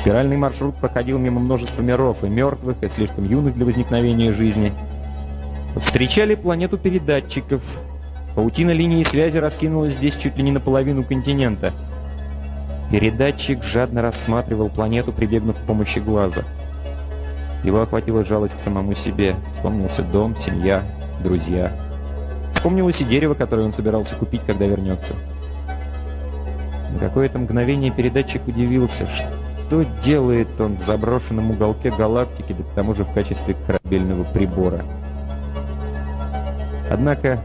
Спиральный 0.03 0.37
маршрут 0.37 0.75
проходил 0.77 1.19
мимо 1.19 1.41
множества 1.41 1.81
миров, 1.81 2.23
и 2.23 2.29
мертвых, 2.29 2.77
и 2.83 2.89
слишком 2.89 3.25
юных 3.25 3.55
для 3.55 3.65
возникновения 3.65 4.33
жизни. 4.33 4.73
Встречали 5.77 6.35
планету 6.35 6.77
передатчиков. 6.77 7.63
Паутина 8.35 8.73
линии 8.73 9.05
связи 9.05 9.39
раскинулась 9.39 9.95
здесь 9.95 10.17
чуть 10.17 10.37
ли 10.37 10.43
не 10.43 10.53
наполовину 10.53 11.03
континента. 11.03 11.73
Передатчик 12.91 13.65
жадно 13.65 14.03
рассматривал 14.03 14.69
планету, 14.69 15.13
прибегнув 15.13 15.57
к 15.57 15.61
помощи 15.61 15.99
глаза— 15.99 16.43
его 17.65 17.83
охватила 17.83 18.25
жалость 18.25 18.57
к 18.57 18.61
самому 18.61 18.95
себе. 18.95 19.37
Вспомнился 19.55 20.03
дом, 20.03 20.35
семья, 20.37 20.83
друзья. 21.23 21.73
Вспомнилось 22.55 23.01
и 23.01 23.05
дерево, 23.05 23.35
которое 23.35 23.63
он 23.63 23.73
собирался 23.73 24.17
купить, 24.17 24.43
когда 24.45 24.67
вернется. 24.67 25.15
На 26.93 26.99
какое-то 26.99 27.39
мгновение 27.39 27.91
передатчик 27.91 28.47
удивился, 28.47 29.07
что 29.07 29.29
делает 30.03 30.61
он 30.61 30.77
в 30.77 30.83
заброшенном 30.83 31.51
уголке 31.51 31.91
галактики, 31.91 32.53
да 32.53 32.63
к 32.63 32.75
тому 32.75 32.95
же 32.95 33.05
в 33.05 33.13
качестве 33.13 33.57
корабельного 33.67 34.25
прибора. 34.25 34.85
Однако 36.91 37.41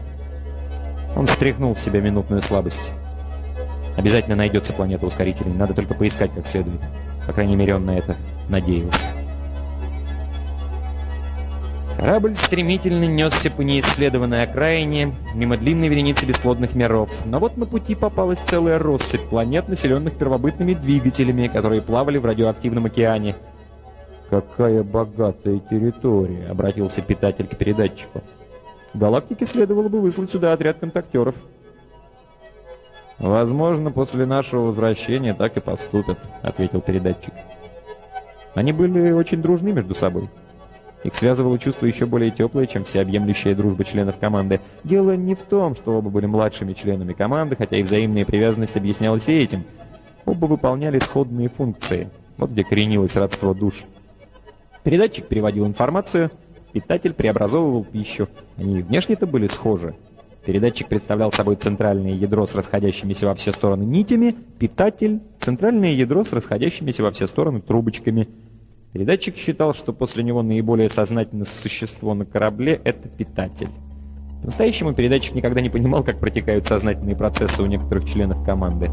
он 1.16 1.26
встряхнул 1.26 1.74
в 1.74 1.80
себя 1.80 2.00
минутную 2.00 2.42
слабость. 2.42 2.90
Обязательно 3.96 4.36
найдется 4.36 4.72
планета 4.72 5.06
ускорителей, 5.06 5.52
надо 5.52 5.74
только 5.74 5.94
поискать 5.94 6.30
как 6.34 6.46
следует. 6.46 6.80
По 7.26 7.32
крайней 7.32 7.56
мере, 7.56 7.74
он 7.74 7.86
на 7.86 7.96
это 7.96 8.16
надеялся. 8.48 9.06
Корабль 11.98 12.36
стремительно 12.36 13.06
несся 13.06 13.50
по 13.50 13.62
неисследованной 13.62 14.44
окраине, 14.44 15.16
мимо 15.34 15.56
длинной 15.56 15.88
вереницы 15.88 16.26
бесплодных 16.26 16.76
миров. 16.76 17.10
Но 17.24 17.40
вот 17.40 17.56
на 17.56 17.66
пути 17.66 17.96
попалась 17.96 18.38
целая 18.46 18.78
россыпь 18.78 19.22
планет, 19.22 19.68
населенных 19.68 20.14
первобытными 20.14 20.74
двигателями, 20.74 21.48
которые 21.48 21.82
плавали 21.82 22.18
в 22.18 22.24
радиоактивном 22.24 22.86
океане. 22.86 23.34
«Какая 24.30 24.84
богатая 24.84 25.58
территория!»— 25.58 26.46
обратился 26.48 27.02
питатель 27.02 27.48
к 27.48 27.56
передатчику. 27.56 28.22
«Галактике 28.94 29.44
следовало 29.44 29.88
бы 29.88 30.00
выслать 30.00 30.30
сюда 30.30 30.52
отряд 30.52 30.78
контактеров». 30.78 31.34
«Возможно, 33.18 33.90
после 33.90 34.24
нашего 34.24 34.66
возвращения 34.66 35.34
так 35.34 35.56
и 35.56 35.60
поступят»,— 35.60 36.18
ответил 36.42 36.80
передатчик. 36.80 37.34
Они 38.54 38.72
были 38.72 39.10
очень 39.10 39.42
дружны 39.42 39.72
между 39.72 39.96
собой. 39.96 40.28
Их 41.04 41.14
связывало 41.14 41.58
чувство 41.58 41.86
еще 41.86 42.06
более 42.06 42.30
теплое, 42.30 42.66
чем 42.66 42.84
всеобъемлющая 42.84 43.54
дружба 43.54 43.84
членов 43.84 44.18
команды. 44.18 44.60
Дело 44.82 45.16
не 45.16 45.34
в 45.34 45.42
том, 45.42 45.76
что 45.76 45.92
оба 45.92 46.10
были 46.10 46.26
младшими 46.26 46.72
членами 46.72 47.12
команды, 47.12 47.56
хотя 47.56 47.76
и 47.76 47.82
взаимная 47.82 48.24
привязанность 48.24 48.76
объяснялась 48.76 49.28
и 49.28 49.38
этим. 49.38 49.64
Оба 50.24 50.46
выполняли 50.46 50.98
сходные 50.98 51.48
функции. 51.48 52.10
Вот 52.36 52.50
где 52.50 52.64
коренилось 52.64 53.16
родство 53.16 53.54
душ. 53.54 53.84
Передатчик 54.82 55.26
переводил 55.26 55.66
информацию, 55.66 56.30
питатель 56.72 57.14
преобразовывал 57.14 57.84
пищу. 57.84 58.28
Они 58.56 58.82
внешне-то 58.82 59.26
были 59.26 59.46
схожи. 59.46 59.94
Передатчик 60.44 60.88
представлял 60.88 61.30
собой 61.30 61.56
центральное 61.56 62.14
ядро 62.14 62.46
с 62.46 62.54
расходящимися 62.54 63.26
во 63.26 63.34
все 63.34 63.52
стороны 63.52 63.84
нитями, 63.84 64.34
питатель— 64.58 65.20
центральное 65.40 65.92
ядро 65.92 66.24
с 66.24 66.32
расходящимися 66.32 67.02
во 67.02 67.10
все 67.10 67.26
стороны 67.26 67.60
трубочками— 67.60 68.28
Передатчик 68.92 69.36
считал, 69.36 69.74
что 69.74 69.92
после 69.92 70.22
него 70.22 70.42
наиболее 70.42 70.88
сознательное 70.88 71.44
существо 71.44 72.14
на 72.14 72.24
корабле— 72.24 72.80
это 72.84 73.08
питатель. 73.08 73.68
По-настоящему 74.40 74.94
передатчик 74.94 75.34
никогда 75.34 75.60
не 75.60 75.68
понимал, 75.68 76.02
как 76.02 76.18
протекают 76.20 76.66
сознательные 76.66 77.16
процессы 77.16 77.62
у 77.62 77.66
некоторых 77.66 78.08
членов 78.08 78.42
команды. 78.44 78.90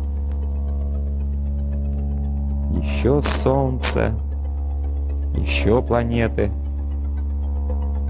Еще 2.81 3.21
Солнце, 3.21 4.13
еще 5.37 5.81
планеты. 5.81 6.51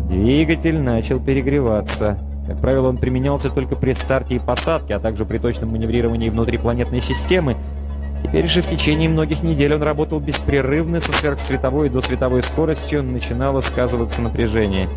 Двигатель 0.09 0.79
начал 0.79 1.19
перегреваться. 1.19 2.17
Как 2.47 2.59
правило, 2.61 2.89
он 2.89 2.97
применялся 2.97 3.49
только 3.49 3.75
при 3.75 3.93
старте 3.93 4.35
и 4.35 4.39
посадке, 4.39 4.95
а 4.95 4.99
также 4.99 5.25
при 5.25 5.37
точном 5.37 5.69
маневрировании 5.69 6.29
внутрипланетной 6.29 7.01
системы, 7.01 7.55
Теперь 8.25 8.47
же 8.47 8.63
в 8.63 8.67
течение 8.67 9.07
многих 9.07 9.43
недель 9.43 9.75
он 9.75 9.83
работал 9.83 10.19
беспрерывно 10.19 10.99
со 10.99 11.13
сверхсветовой 11.13 11.87
и 11.87 11.89
досветовой 11.91 12.41
скоростью, 12.41 13.03
начинало 13.03 13.61
сказываться 13.61 14.19
напряжение. 14.23 14.89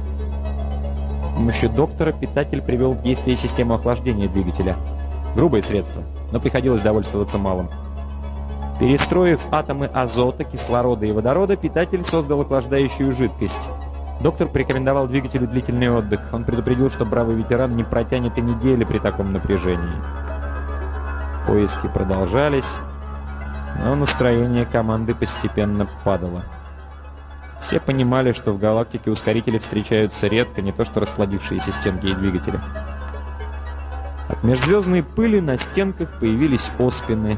С 1.27 1.29
помощью 1.29 1.69
доктора 1.69 2.13
питатель 2.13 2.63
привел 2.63 2.93
в 2.93 3.03
действие 3.03 3.37
систему 3.37 3.75
охлаждения 3.75 4.29
двигателя. 4.29 4.77
Грубое 5.35 5.61
средство, 5.61 6.05
но 6.33 6.41
приходилось 6.41 6.81
довольствоваться 6.81 7.37
малым. 7.37 7.69
Перестроив 8.81 9.43
атомы 9.51 9.91
азота, 9.93 10.45
кислорода 10.45 11.05
и 11.05 11.13
водорода, 11.13 11.55
питатель 11.57 12.05
создал 12.05 12.41
охлаждающую 12.41 13.13
жидкость. 13.13 13.69
Доктор 14.23 14.49
порекомендовал 14.49 15.07
двигателю 15.07 15.47
длительный 15.47 15.91
отдых. 15.91 16.21
Он 16.33 16.45
предупредил, 16.45 16.91
что 16.91 17.05
бравый 17.05 17.37
ветеран 17.37 17.77
не 17.77 17.85
протянет 17.85 18.39
и 18.39 18.41
недели 18.41 18.85
при 18.85 18.99
таком 18.99 19.35
напряжении. 19.35 19.93
Поиски 21.47 21.89
продолжались 21.93 22.75
но 23.79 23.95
настроение 23.95 24.65
команды 24.65 25.15
постепенно 25.15 25.87
падало. 26.05 26.43
Все 27.61 27.81
понимали, 27.81 28.33
что 28.33 28.53
в 28.53 28.59
галактике 28.59 29.11
ускорители 29.11 29.59
встречаются 29.59 30.27
редко, 30.27 30.63
не 30.63 30.73
то 30.73 30.85
что 30.85 31.01
расплодившиеся 31.01 31.73
стенки 31.73 32.07
и 32.07 32.15
двигатели. 32.15 32.61
От 34.29 34.45
межзвездной 34.45 35.03
пыли 35.03 35.41
на 35.41 35.57
стенках 35.57 36.09
появились 36.21 36.71
оспины. 36.79 37.37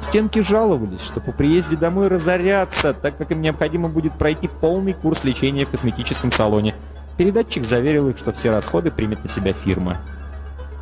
Стенки 0.00 0.42
жаловались, 0.42 1.00
что 1.00 1.20
по 1.20 1.32
приезде 1.32 1.76
домой 1.76 2.08
разорятся, 2.08 2.92
так 2.92 3.16
как 3.16 3.30
им 3.30 3.40
необходимо 3.40 3.88
будет 3.88 4.12
пройти 4.14 4.48
полный 4.48 4.92
курс 4.92 5.24
лечения 5.24 5.64
в 5.64 5.70
косметическом 5.70 6.32
салоне. 6.32 6.74
Передатчик 7.16 7.64
заверил 7.64 8.08
их, 8.08 8.18
что 8.18 8.32
все 8.32 8.50
расходы 8.50 8.90
примет 8.90 9.22
на 9.22 9.30
себя 9.30 9.52
фирма. 9.52 9.98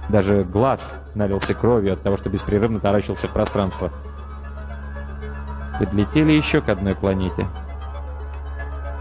Даже 0.08 0.44
глаз 0.44 0.96
налился 1.14 1.54
кровью 1.54 1.92
от 1.92 2.02
того, 2.02 2.16
что 2.16 2.28
беспрерывно 2.28 2.80
таращился 2.80 3.28
в 3.28 3.32
пространство 3.32 3.92
подлетели 5.78 6.32
еще 6.32 6.60
к 6.60 6.68
одной 6.68 6.94
планете. 6.94 7.46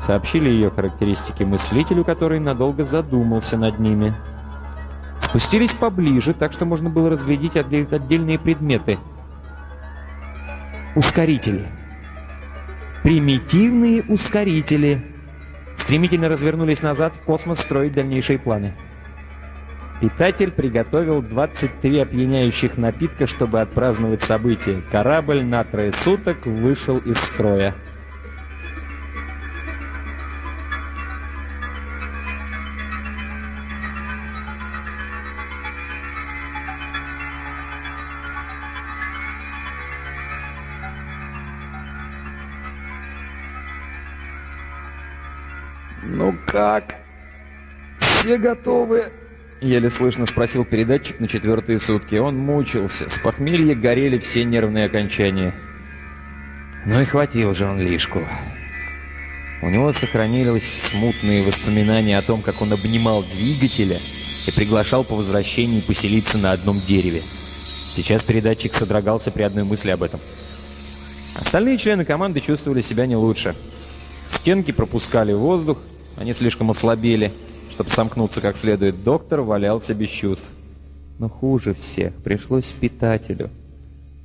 Сообщили 0.06 0.50
ее 0.50 0.70
характеристики 0.70 1.44
мыслителю, 1.44 2.04
который 2.04 2.40
надолго 2.40 2.84
задумался 2.84 3.58
над 3.58 3.80
ними. 3.80 4.14
Спустились 5.20 5.74
поближе, 5.74 6.34
так 6.34 6.52
что 6.52 6.66
можно 6.66 6.90
было 6.90 7.10
разглядеть 7.10 7.56
отдельные 7.56 8.38
предметы. 8.38 9.00
Ускорители. 10.96 11.68
Примитивные 13.02 14.04
ускорители. 14.04 15.04
Стремительно 15.78 16.30
развернулись 16.30 16.82
назад 16.82 17.14
в 17.14 17.26
космос 17.26 17.60
строить 17.60 17.94
дальнейшие 17.94 18.40
планы. 18.40 18.76
Питатель 20.02 20.52
приготовил 20.52 21.22
23 21.22 22.00
опьяняющих 22.00 22.78
напитка, 22.78 23.26
чтобы 23.26 23.62
отпраздновать 23.62 24.22
событие. 24.22 24.82
Корабль 24.92 25.44
на 25.44 25.64
трое 25.64 25.94
суток 25.94 26.46
вышел 26.46 26.98
из 26.98 27.18
строя. 27.18 27.74
«Ну 46.04 46.36
как? 46.46 46.96
Все 48.00 48.38
готовы?» 48.38 49.23
Еле 49.64 49.90
слышно 49.90 50.26
спросил 50.26 50.66
передатчик 50.66 51.22
на 51.22 51.28
четвертые 51.30 51.80
сутки. 51.80 52.16
Он 52.16 52.38
мучился. 52.38 53.08
С 53.08 53.18
похмелья 53.20 53.74
горели 53.74 54.20
все 54.20 54.44
нервные 54.44 54.88
окончания. 54.88 55.56
Ну 56.86 57.00
и 57.00 57.06
хватил 57.06 57.56
же 57.56 57.66
он 57.66 57.80
лишку. 57.80 58.28
У 59.62 59.70
него 59.70 59.94
сохранились 59.94 60.82
смутные 60.90 61.44
воспоминания 61.44 62.18
о 62.18 62.22
том, 62.22 62.42
как 62.42 62.62
он 62.62 62.74
обнимал 62.74 63.24
двигателя 63.24 64.00
и 64.46 64.52
приглашал 64.52 65.06
по 65.06 65.16
возвращении 65.16 65.80
поселиться 65.80 66.38
на 66.38 66.52
одном 66.52 66.82
дереве. 66.82 67.22
Сейчас 67.96 68.22
передатчик 68.22 68.74
содрогался 68.74 69.32
при 69.32 69.44
одной 69.44 69.64
мысли 69.64 69.92
об 69.92 70.04
этом. 70.04 70.20
Остальные 71.40 71.78
члены 71.78 72.04
команды 72.04 72.42
чувствовали 72.42 72.82
себя 72.82 73.06
не 73.06 73.16
лучше. 73.16 73.56
Стенки 74.30 74.72
пропускали 74.72 75.32
воздух, 75.32 75.80
они 76.18 76.34
слишком 76.34 76.70
ослабели. 76.70 77.32
Чтобы 77.74 77.90
сомкнуться 77.90 78.40
как 78.40 78.56
следует, 78.56 79.04
доктор 79.04 79.42
валялся 79.42 79.96
без 79.96 80.10
чувств. 80.10 80.46
Но 81.18 81.28
хуже 81.28 81.74
всех 81.74 82.14
пришлось 82.14 82.68
питателю. 82.68 83.50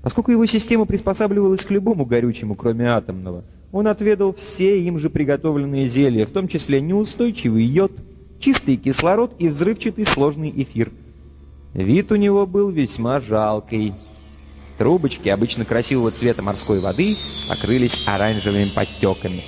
Поскольку 0.02 0.30
его 0.30 0.44
система 0.44 0.84
приспосабливалась 0.84 1.64
к 1.64 1.70
любому 1.70 2.04
горючему, 2.04 2.54
кроме 2.54 2.90
атомного, 2.90 3.44
он 3.72 3.88
отведал 3.88 4.34
все 4.34 4.78
им 4.82 4.98
же 4.98 5.08
приготовленные 5.08 5.88
зелья, 5.88 6.26
в 6.26 6.30
том 6.30 6.46
числе 6.46 6.82
неустойчивый 6.82 7.64
йод, 7.64 7.92
чистый 8.38 8.76
кислород 8.76 9.32
и 9.38 9.48
взрывчатый 9.48 10.04
сложный 10.04 10.52
эфир. 10.54 10.90
Вид 11.72 12.12
у 12.12 12.16
него 12.16 12.46
был 12.46 12.68
весьма 12.68 13.20
жалкий. 13.20 13.94
Трубочки, 14.76 15.30
обычно 15.30 15.64
красивого 15.64 16.10
цвета 16.10 16.42
морской 16.42 16.80
воды, 16.80 17.16
покрылись 17.48 18.04
оранжевыми 18.06 18.70
подтеками. 18.74 19.42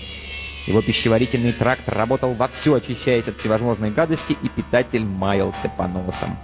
Его 0.66 0.82
пищеварительный 0.82 1.52
тракт 1.52 1.88
работал 1.88 2.34
вовсю, 2.34 2.74
очищаясь 2.74 3.28
от 3.28 3.38
всевозможной 3.38 3.90
гадости, 3.90 4.36
и 4.42 4.48
питатель 4.48 5.04
маялся 5.04 5.70
по 5.76 5.88
носам. 5.88 6.36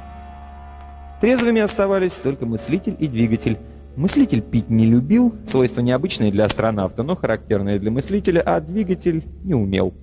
Трезвыми 1.20 1.60
оставались 1.60 2.12
только 2.12 2.46
мыслитель 2.46 2.96
и 2.98 3.06
двигатель. 3.06 3.58
Мыслитель 3.96 4.42
пить 4.42 4.68
не 4.68 4.84
любил, 4.86 5.34
свойство 5.46 5.80
необычное 5.80 6.30
для 6.30 6.44
астронавта, 6.44 7.02
но 7.02 7.16
характерное 7.16 7.78
для 7.78 7.90
мыслителя, 7.90 8.40
а 8.40 8.60
двигатель 8.60 9.24
не 9.42 9.54
умел. 9.54 9.94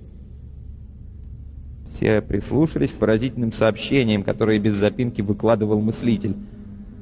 Все 1.87 2.21
прислушались 2.21 2.91
к 2.91 2.97
поразительным 2.97 3.51
сообщениям, 3.51 4.23
которые 4.23 4.59
без 4.59 4.75
запинки 4.75 5.21
выкладывал 5.21 5.79
мыслитель. 5.79 6.35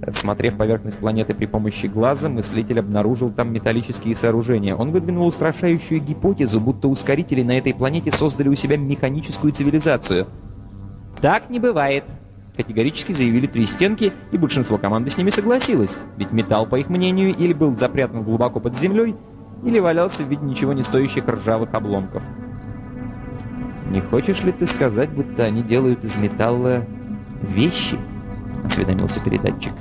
Рассмотрев 0.01 0.58
поверхность 0.58 0.98
планеты 0.98 1.36
при 1.36 1.46
помощи 1.46 1.86
глаза, 1.86 2.27
мыслитель 2.27 2.79
обнаружил 2.79 3.29
там 3.29 3.53
металлические 3.53 4.15
сооружения. 4.15 4.75
Он 4.75 4.89
выдвинул 4.91 5.27
устрашающую 5.27 6.01
гипотезу, 6.01 6.60
будто 6.60 6.88
ускорители 6.88 7.43
на 7.43 7.55
этой 7.55 7.75
планете 7.75 8.11
создали 8.11 8.50
у 8.50 8.55
себя 8.55 8.77
механическую 8.77 9.53
цивилизацию. 9.53 10.25
«Так 11.22 11.51
не 11.51 11.59
бывает»,— 11.59 12.03
категорически 12.57 13.11
заявили 13.11 13.46
три 13.46 13.68
стенки, 13.68 14.11
и 14.31 14.37
большинство 14.40 14.79
команды 14.79 15.11
с 15.11 15.18
ними 15.18 15.29
согласилось, 15.29 16.00
ведь 16.18 16.31
металл, 16.31 16.66
по 16.66 16.77
их 16.79 16.90
мнению, 16.90 17.35
или 17.35 17.53
был 17.53 17.77
запрятан 17.77 18.24
глубоко 18.24 18.59
под 18.59 18.75
землей, 18.75 19.16
или 19.64 19.77
валялся 19.77 20.24
в 20.24 20.27
виде 20.27 20.44
ничего 20.44 20.74
не 20.74 20.81
стоящих 20.81 21.27
ржавых 21.27 21.75
обломков. 21.75 22.24
«Не 23.92 24.01
хочешь 24.01 24.42
ли 24.42 24.51
ты 24.51 24.66
сказать, 24.66 25.11
будто 25.11 25.44
они 25.44 25.61
делают 25.61 26.03
из 26.03 26.18
металла 26.18 26.87
вещи?»— 27.44 28.00
осведомился 28.64 29.20
передатчик. 29.20 29.74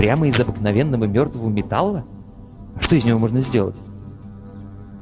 Прямо 0.00 0.28
из 0.28 0.40
обыкновенного 0.40 1.04
мертвого 1.04 1.50
металла? 1.50 2.06
А 2.74 2.80
что 2.80 2.96
из 2.96 3.04
него 3.04 3.18
можно 3.18 3.42
сделать? 3.42 3.76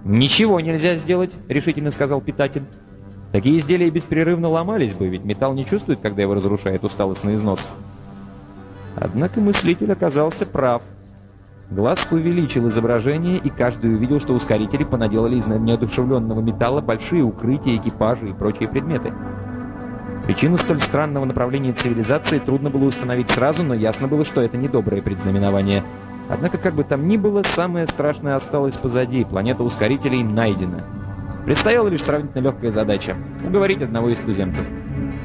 «Ничего 0.04 0.58
нельзя 0.58 0.96
сделать»,— 0.96 1.30
решительно 1.48 1.92
сказал 1.92 2.20
питатель. 2.20 2.64
«Такие 3.30 3.61
изделия 3.61 3.90
беспрерывно 3.90 4.48
ломались 4.48 4.94
бы, 4.94 5.06
ведь 5.06 5.24
металл 5.24 5.54
не 5.54 5.64
чувствует, 5.64 6.00
когда 6.00 6.22
его 6.22 6.34
разрушает 6.34 6.82
усталостный 6.82 7.37
износ». 7.37 7.68
Однако 8.96 9.40
мыслитель 9.40 9.92
оказался 9.92 10.44
прав. 10.44 10.82
Глаз 11.70 12.08
увеличил 12.11 12.66
изображение, 12.66 13.37
и 13.37 13.50
каждый 13.50 13.94
увидел, 13.94 14.18
что 14.18 14.34
ускорители 14.34 14.82
понаделали 14.82 15.37
из 15.37 15.46
неодушевленного 15.46 16.40
металла 16.40 16.80
большие 16.80 17.22
укрытия, 17.22 17.76
экипажи 17.76 18.30
и 18.30 18.32
прочие 18.32 18.68
предметы. 18.68 19.12
Причину 20.28 20.58
столь 20.58 20.78
странного 20.80 21.24
направления 21.24 21.72
цивилизации 21.72 22.38
трудно 22.38 22.68
было 22.68 22.84
установить 22.84 23.30
сразу, 23.30 23.62
но 23.62 23.72
ясно 23.72 24.08
было, 24.08 24.26
что 24.26 24.42
это 24.42 24.58
недоброе 24.58 25.00
предзнаменование. 25.00 25.82
Однако, 26.28 26.58
как 26.58 26.74
бы 26.74 26.84
там 26.84 27.08
ни 27.08 27.16
было, 27.16 27.42
самое 27.44 27.86
страшное 27.86 28.36
осталось 28.36 28.76
позади. 28.76 29.24
Планета 29.24 29.62
ускорителей 29.62 30.22
найдена. 30.22 30.84
Предстояла 31.46 31.88
лишь 31.88 32.02
сравнительно 32.02 32.42
легкая 32.42 32.70
задача— 32.72 33.16
уговорить 33.46 33.80
одного 33.80 34.10
из 34.10 34.18
туземцев. 34.18 34.66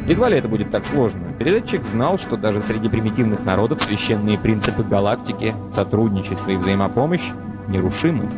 Едва 0.08 0.30
ли 0.30 0.38
это 0.38 0.48
будет 0.48 0.72
так 0.72 0.86
сложно. 0.86 1.34
Передатчик 1.38 1.84
знал, 1.84 2.18
что 2.18 2.38
даже 2.38 2.62
среди 2.62 2.88
примитивных 2.88 3.44
народов 3.44 3.82
священные 3.82 4.38
принципы 4.38 4.84
галактики, 4.84 5.54
сотрудничество 5.74 6.52
и 6.52 6.56
взаимопомощь 6.56 7.30
нерушимы. 7.68 8.30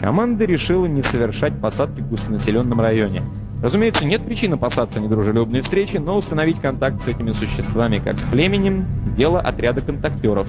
Команда 0.00 0.46
решила 0.46 0.86
не 0.86 1.04
совершать 1.04 1.60
посадки 1.60 2.00
в 2.00 2.08
густонаселенном 2.08 2.80
районе— 2.80 3.22
Разумеется, 3.66 4.04
нет 4.04 4.22
причин 4.22 4.52
опасаться 4.52 5.00
недружелюбной 5.00 5.60
встречи, 5.60 5.96
но 5.96 6.16
установить 6.16 6.60
контакт 6.60 7.02
с 7.02 7.08
этими 7.08 7.32
существами 7.32 7.98
как 7.98 8.16
с 8.20 8.24
племенем– 8.24 8.84
дело 9.16 9.40
отряда 9.40 9.80
контактеров. 9.80 10.46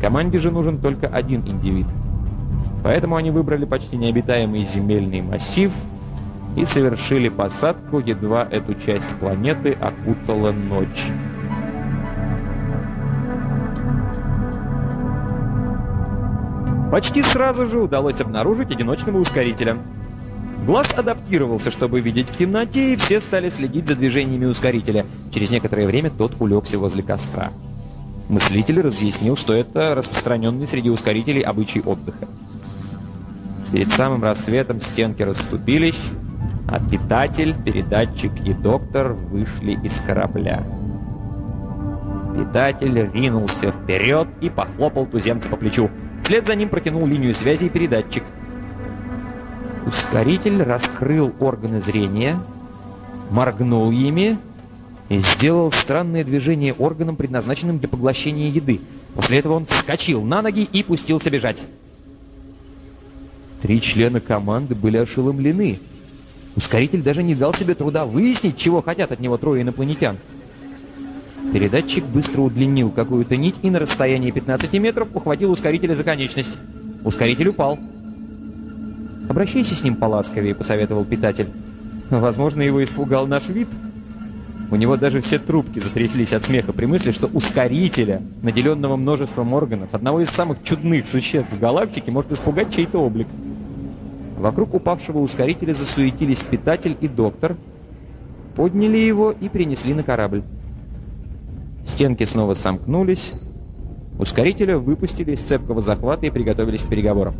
Команде 0.00 0.38
же 0.38 0.52
нужен 0.52 0.78
только 0.78 1.08
один 1.08 1.40
индивид. 1.44 1.86
Поэтому 2.84 3.16
они 3.16 3.32
выбрали 3.32 3.64
почти 3.64 3.96
необитаемый 3.96 4.62
земельный 4.62 5.22
массив 5.22 5.72
и 6.56 6.64
совершили 6.64 7.30
посадку, 7.30 7.98
едва 7.98 8.46
эту 8.48 8.74
часть 8.74 9.08
планеты 9.18 9.76
окутала 9.80 10.52
ночь. 10.52 11.02
Почти 16.92 17.24
сразу 17.24 17.66
же 17.66 17.80
удалось 17.80 18.20
обнаружить 18.20 18.70
одиночного 18.70 19.18
ускорителя– 19.18 19.78
Глаз 20.66 20.92
адаптировался, 20.98 21.70
чтобы 21.70 22.00
видеть 22.00 22.28
в 22.28 22.36
темноте, 22.36 22.94
и 22.94 22.96
все 22.96 23.20
стали 23.20 23.50
следить 23.50 23.86
за 23.86 23.94
движениями 23.94 24.46
ускорителя. 24.46 25.06
Через 25.32 25.52
некоторое 25.52 25.86
время 25.86 26.10
тот 26.10 26.32
улегся 26.40 26.76
возле 26.76 27.04
костра. 27.04 27.52
Мыслитель 28.28 28.80
разъяснил, 28.80 29.36
что 29.36 29.52
это 29.52 29.94
распространенный 29.94 30.66
среди 30.66 30.90
ускорителей 30.90 31.42
обычай 31.42 31.80
отдыха. 31.82 32.26
Перед 33.70 33.92
самым 33.92 34.24
рассветом 34.24 34.80
стенки 34.80 35.22
расступились, 35.22 36.08
а 36.66 36.80
питатель, 36.80 37.54
передатчик 37.64 38.32
и 38.44 38.52
доктор 38.52 39.12
вышли 39.12 39.78
из 39.84 40.00
корабля. 40.00 40.64
Питатель 42.36 43.08
ринулся 43.14 43.70
вперед 43.70 44.26
и 44.40 44.50
похлопал 44.50 45.06
туземца 45.06 45.48
по 45.48 45.56
плечу. 45.56 45.90
Вслед 46.24 46.44
за 46.44 46.56
ним 46.56 46.70
протянул 46.70 47.06
линию 47.06 47.36
связи 47.36 47.66
и 47.66 47.68
передатчик— 47.68 48.24
Ускоритель 49.86 50.62
раскрыл 50.64 51.32
органы 51.38 51.80
зрения, 51.80 52.40
моргнул 53.30 53.92
ими 53.92 54.36
и 55.08 55.20
сделал 55.20 55.70
странное 55.70 56.24
движение 56.24 56.74
органом, 56.74 57.14
предназначенным 57.14 57.78
для 57.78 57.88
поглощения 57.88 58.50
еды. 58.50 58.80
После 59.14 59.38
этого 59.38 59.54
он 59.54 59.66
вскочил 59.66 60.22
на 60.22 60.42
ноги 60.42 60.62
и 60.62 60.82
пустился 60.82 61.30
бежать. 61.30 61.62
Три 63.62 63.80
члена 63.80 64.20
команды 64.20 64.74
были 64.74 64.96
ошеломлены. 64.96 65.78
Ускоритель 66.56 67.02
даже 67.02 67.22
не 67.22 67.36
дал 67.36 67.54
себе 67.54 67.76
труда 67.76 68.06
выяснить, 68.06 68.56
чего 68.56 68.82
хотят 68.82 69.12
от 69.12 69.20
него 69.20 69.36
трое 69.36 69.62
инопланетян. 69.62 70.16
Передатчик 71.52 72.04
быстро 72.04 72.40
удлинил 72.40 72.90
какую-то 72.90 73.36
нить 73.36 73.54
и 73.62 73.70
на 73.70 73.78
расстоянии 73.78 74.32
15 74.32 74.72
метров 74.74 75.08
ухватил 75.14 75.52
ускорителя 75.52 75.94
за 75.94 76.02
конечность. 76.02 76.58
Ускоритель 77.04 77.48
упал. 77.48 77.78
«Обращайся 79.36 79.74
с 79.74 79.84
ним 79.84 79.96
поласковее»,— 79.96 80.54
посоветовал 80.54 81.04
питатель. 81.04 81.48
«Возможно, 82.08 82.62
его 82.62 82.82
испугал 82.82 83.26
наш 83.26 83.48
вид». 83.48 83.68
У 84.70 84.76
него 84.76 84.96
даже 84.96 85.20
все 85.20 85.38
трубки 85.38 85.78
затряслись 85.78 86.32
от 86.32 86.46
смеха 86.46 86.72
при 86.72 86.86
мысли, 86.86 87.10
что 87.10 87.26
ускорителя, 87.26 88.22
наделенного 88.40 88.96
множеством 88.96 89.52
органов, 89.52 89.90
одного 89.92 90.22
из 90.22 90.30
самых 90.30 90.62
чудных 90.62 91.06
существ 91.06 91.52
в 91.52 91.60
галактике, 91.60 92.10
может 92.10 92.32
испугать 92.32 92.74
чей-то 92.74 92.98
облик. 92.98 93.26
Вокруг 94.38 94.72
упавшего 94.72 95.18
ускорителя 95.18 95.74
засуетились 95.74 96.40
питатель 96.40 96.96
и 96.98 97.06
доктор, 97.06 97.58
подняли 98.54 98.96
его 98.96 99.34
и 99.38 99.50
принесли 99.50 99.92
на 99.92 100.02
корабль. 100.02 100.44
Стенки 101.84 102.24
снова 102.24 102.54
сомкнулись, 102.54 103.32
ускорителя 104.18 104.78
выпустили 104.78 105.32
из 105.32 105.40
цепкого 105.40 105.82
захвата 105.82 106.24
и 106.24 106.30
приготовились 106.30 106.84
к 106.84 106.88
переговорам. 106.88 107.34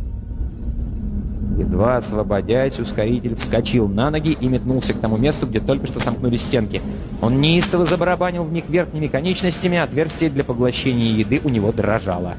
Едва 1.57 1.97
освободясь, 1.97 2.79
ускоритель 2.79 3.35
вскочил 3.35 3.87
на 3.87 4.11
ноги 4.11 4.37
и 4.39 4.47
метнулся 4.47 4.93
к 4.93 4.99
тому 4.99 5.17
месту, 5.17 5.47
где 5.47 5.59
только 5.59 5.87
что 5.87 5.99
сомкнулись 5.99 6.43
стенки. 6.43 6.83
Он 7.19 7.41
неистово 7.41 7.85
забарабанил 7.85 8.43
в 8.43 8.53
них 8.53 8.69
верхними 8.69 9.07
конечностями, 9.07 9.79
отверстие 9.79 10.29
для 10.29 10.43
поглощения 10.43 11.11
еды 11.11 11.41
у 11.43 11.49
него 11.49 11.71
дрожало. 11.71 12.35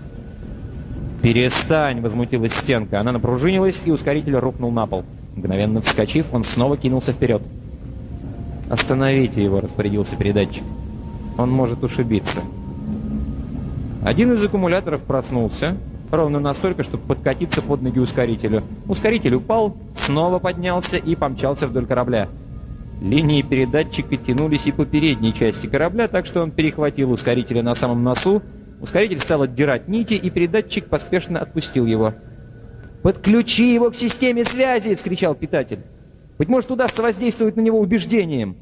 «Перестань!»— 1.20 2.00
возмутилась 2.02 2.52
стенка. 2.52 3.00
Она 3.00 3.10
напружинилась, 3.10 3.82
и 3.84 3.90
ускоритель 3.90 4.36
рухнул 4.36 4.70
на 4.70 4.86
пол. 4.86 5.04
Мгновенно 5.34 5.80
вскочив, 5.80 6.26
он 6.32 6.44
снова 6.44 6.76
кинулся 6.76 7.12
вперед. 7.12 7.42
«Остановите 8.70 9.42
его!»— 9.42 9.60
распорядился 9.62 10.14
передатчик. 10.14 10.62
«Он 11.36 11.50
может 11.50 11.82
ушибиться». 11.82 12.40
Один 14.04 14.32
из 14.32 14.44
аккумуляторов 14.44 15.00
проснулся, 15.02 15.76
ровно 16.10 16.40
настолько, 16.40 16.82
чтобы 16.82 17.04
подкатиться 17.06 17.62
под 17.62 17.82
ноги 17.82 17.98
ускорителю. 17.98 18.62
Ускоритель 18.86 19.34
упал, 19.34 19.76
снова 19.94 20.38
поднялся 20.38 20.96
и 20.96 21.14
помчался 21.14 21.66
вдоль 21.66 21.86
корабля. 21.86 22.28
Линии 23.00 23.42
передатчика 23.42 24.16
тянулись 24.16 24.66
и 24.66 24.72
по 24.72 24.84
передней 24.84 25.32
части 25.32 25.66
корабля, 25.66 26.08
так 26.08 26.26
что 26.26 26.42
он 26.42 26.50
перехватил 26.50 27.12
ускорителя 27.12 27.62
на 27.62 27.74
самом 27.74 28.02
носу, 28.02 28.42
ускоритель 28.80 29.20
стал 29.20 29.42
отдирать 29.42 29.88
нити, 29.88 30.14
и 30.14 30.30
передатчик 30.30 30.86
поспешно 30.86 31.40
отпустил 31.40 31.86
его. 31.86 32.14
«Подключи 33.02 33.72
его 33.72 33.90
к 33.90 33.94
системе 33.94 34.44
связи!»— 34.44 34.94
вскричал 34.96 35.34
питатель. 35.34 35.80
«Быть 36.38 36.48
может, 36.48 36.70
удастся 36.70 37.02
воздействовать 37.02 37.56
на 37.56 37.60
него 37.60 37.78
убеждением!» 37.78 38.56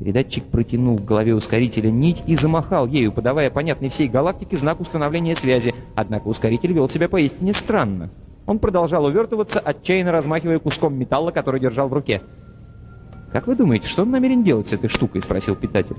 Передатчик 0.00 0.44
протянул 0.44 0.96
к 0.96 1.04
голове 1.04 1.34
ускорителя 1.34 1.90
нить 1.90 2.22
и 2.26 2.34
замахал 2.34 2.86
ею, 2.86 3.12
подавая 3.12 3.50
понятный 3.50 3.90
всей 3.90 4.08
галактике 4.08 4.56
знак 4.56 4.80
установления 4.80 5.36
связи. 5.36 5.74
Однако 5.94 6.28
ускоритель 6.28 6.72
вел 6.72 6.88
себя 6.88 7.06
поистине 7.06 7.52
странно. 7.52 8.08
Он 8.46 8.58
продолжал 8.58 9.04
увертываться, 9.04 9.60
отчаянно 9.60 10.10
размахивая 10.10 10.58
куском 10.58 10.98
металла, 10.98 11.32
который 11.32 11.60
держал 11.60 11.88
в 11.88 11.92
руке. 11.92 12.22
«Как 13.30 13.46
вы 13.46 13.54
думаете, 13.54 13.88
что 13.88 14.02
он 14.02 14.10
намерен 14.10 14.42
делать 14.42 14.68
с 14.68 14.72
этой 14.72 14.88
штукой?»— 14.88 15.20
спросил 15.22 15.54
питатель. 15.54 15.96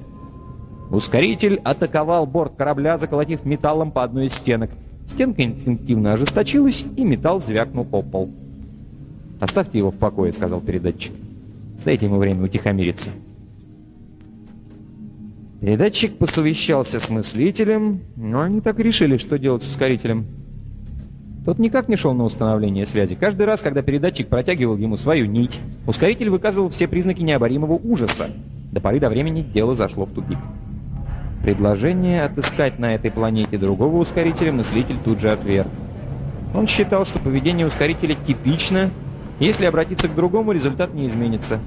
Ускоритель 0.89 1.61
атаковал 1.63 2.25
борт 2.25 2.55
корабля, 2.57 2.97
заколотив 2.97 3.45
металлом 3.45 3.91
по 3.91 4.03
одной 4.03 4.25
из 4.25 4.33
стенок. 4.33 4.71
Стенка 5.07 5.43
инстинктивно 5.43 6.13
ожесточилась, 6.13 6.83
и 6.97 7.03
металл 7.03 7.39
звякнул 7.39 7.87
о 7.91 8.01
пол. 8.01 8.31
«Оставьте 9.39 9.77
его 9.77 9.91
в 9.91 9.97
покое»,— 9.97 10.31
сказал 10.33 10.59
передатчик. 10.59 11.13
«Дайте 11.85 12.07
ему 12.07 12.17
время 12.17 12.43
утихомириться». 12.43 13.11
Передатчик 15.61 16.17
посовещался 16.17 16.99
с 16.99 17.11
мыслителем, 17.11 18.01
но 18.15 18.41
они 18.41 18.61
так 18.61 18.79
решили, 18.79 19.17
что 19.17 19.37
делать 19.37 19.61
с 19.61 19.67
ускорителем. 19.67 20.25
Тот 21.45 21.59
никак 21.59 21.87
не 21.87 21.95
шел 21.95 22.15
на 22.15 22.23
установление 22.23 22.87
связи. 22.87 23.13
Каждый 23.13 23.45
раз, 23.45 23.61
когда 23.61 23.83
передатчик 23.83 24.27
протягивал 24.27 24.75
ему 24.77 24.97
свою 24.97 25.27
нить, 25.27 25.59
ускоритель 25.85 26.31
выказывал 26.31 26.69
все 26.69 26.87
признаки 26.87 27.21
необоримого 27.21 27.73
ужаса. 27.73 28.31
До 28.71 28.81
поры 28.81 28.99
до 28.99 29.09
времени 29.09 29.43
дело 29.43 29.75
зашло 29.75 30.05
в 30.05 30.13
тупик. 30.13 30.39
Предложение 31.43 32.23
отыскать 32.23 32.79
на 32.79 32.95
этой 32.95 33.11
планете 33.11 33.59
другого 33.59 33.97
ускорителя 33.97 34.51
мыслитель 34.51 34.97
тут 35.05 35.19
же 35.19 35.29
отверг. 35.29 35.67
Он 36.55 36.65
считал, 36.65 37.05
что 37.05 37.19
поведение 37.19 37.67
ускорителя 37.67 38.15
типично, 38.15 38.89
если 39.39 39.65
обратиться 39.65 40.07
к 40.07 40.15
другому, 40.15 40.53
результат 40.53 40.95
не 40.95 41.07
изменится. 41.07 41.59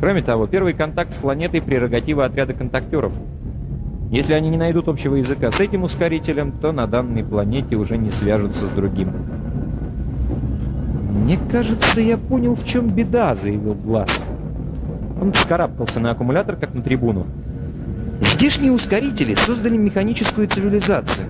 Кроме 0.00 0.22
того, 0.22 0.46
первый 0.46 0.74
контакт 0.74 1.12
с 1.12 1.16
планетой– 1.16 1.62
прерогатива 1.62 2.26
отряда 2.26 2.52
контактеров. 2.52 3.12
Если 4.10 4.34
они 4.34 4.50
не 4.50 4.56
найдут 4.56 4.88
общего 4.88 5.16
языка 5.16 5.50
с 5.50 5.60
этим 5.60 5.82
ускорителем, 5.82 6.52
то 6.52 6.70
на 6.72 6.86
данной 6.86 7.24
планете 7.24 7.76
уже 7.76 7.96
не 7.96 8.10
свяжутся 8.10 8.66
с 8.66 8.70
другим. 8.70 9.10
«Мне 11.10 11.38
кажется, 11.50 12.00
я 12.00 12.16
понял, 12.18 12.54
в 12.54 12.64
чем 12.64 12.88
беда»,— 12.88 13.34
заявил 13.34 13.74
Глаз. 13.74 14.24
Он 15.20 15.32
вскарабкался 15.32 15.98
на 15.98 16.10
аккумулятор, 16.10 16.56
как 16.56 16.74
на 16.74 16.82
трибуну. 16.82 17.26
«Здешние 18.20 18.70
ускорители 18.70 19.34
создали 19.34 19.76
механическую 19.76 20.46
цивилизацию. 20.46 21.28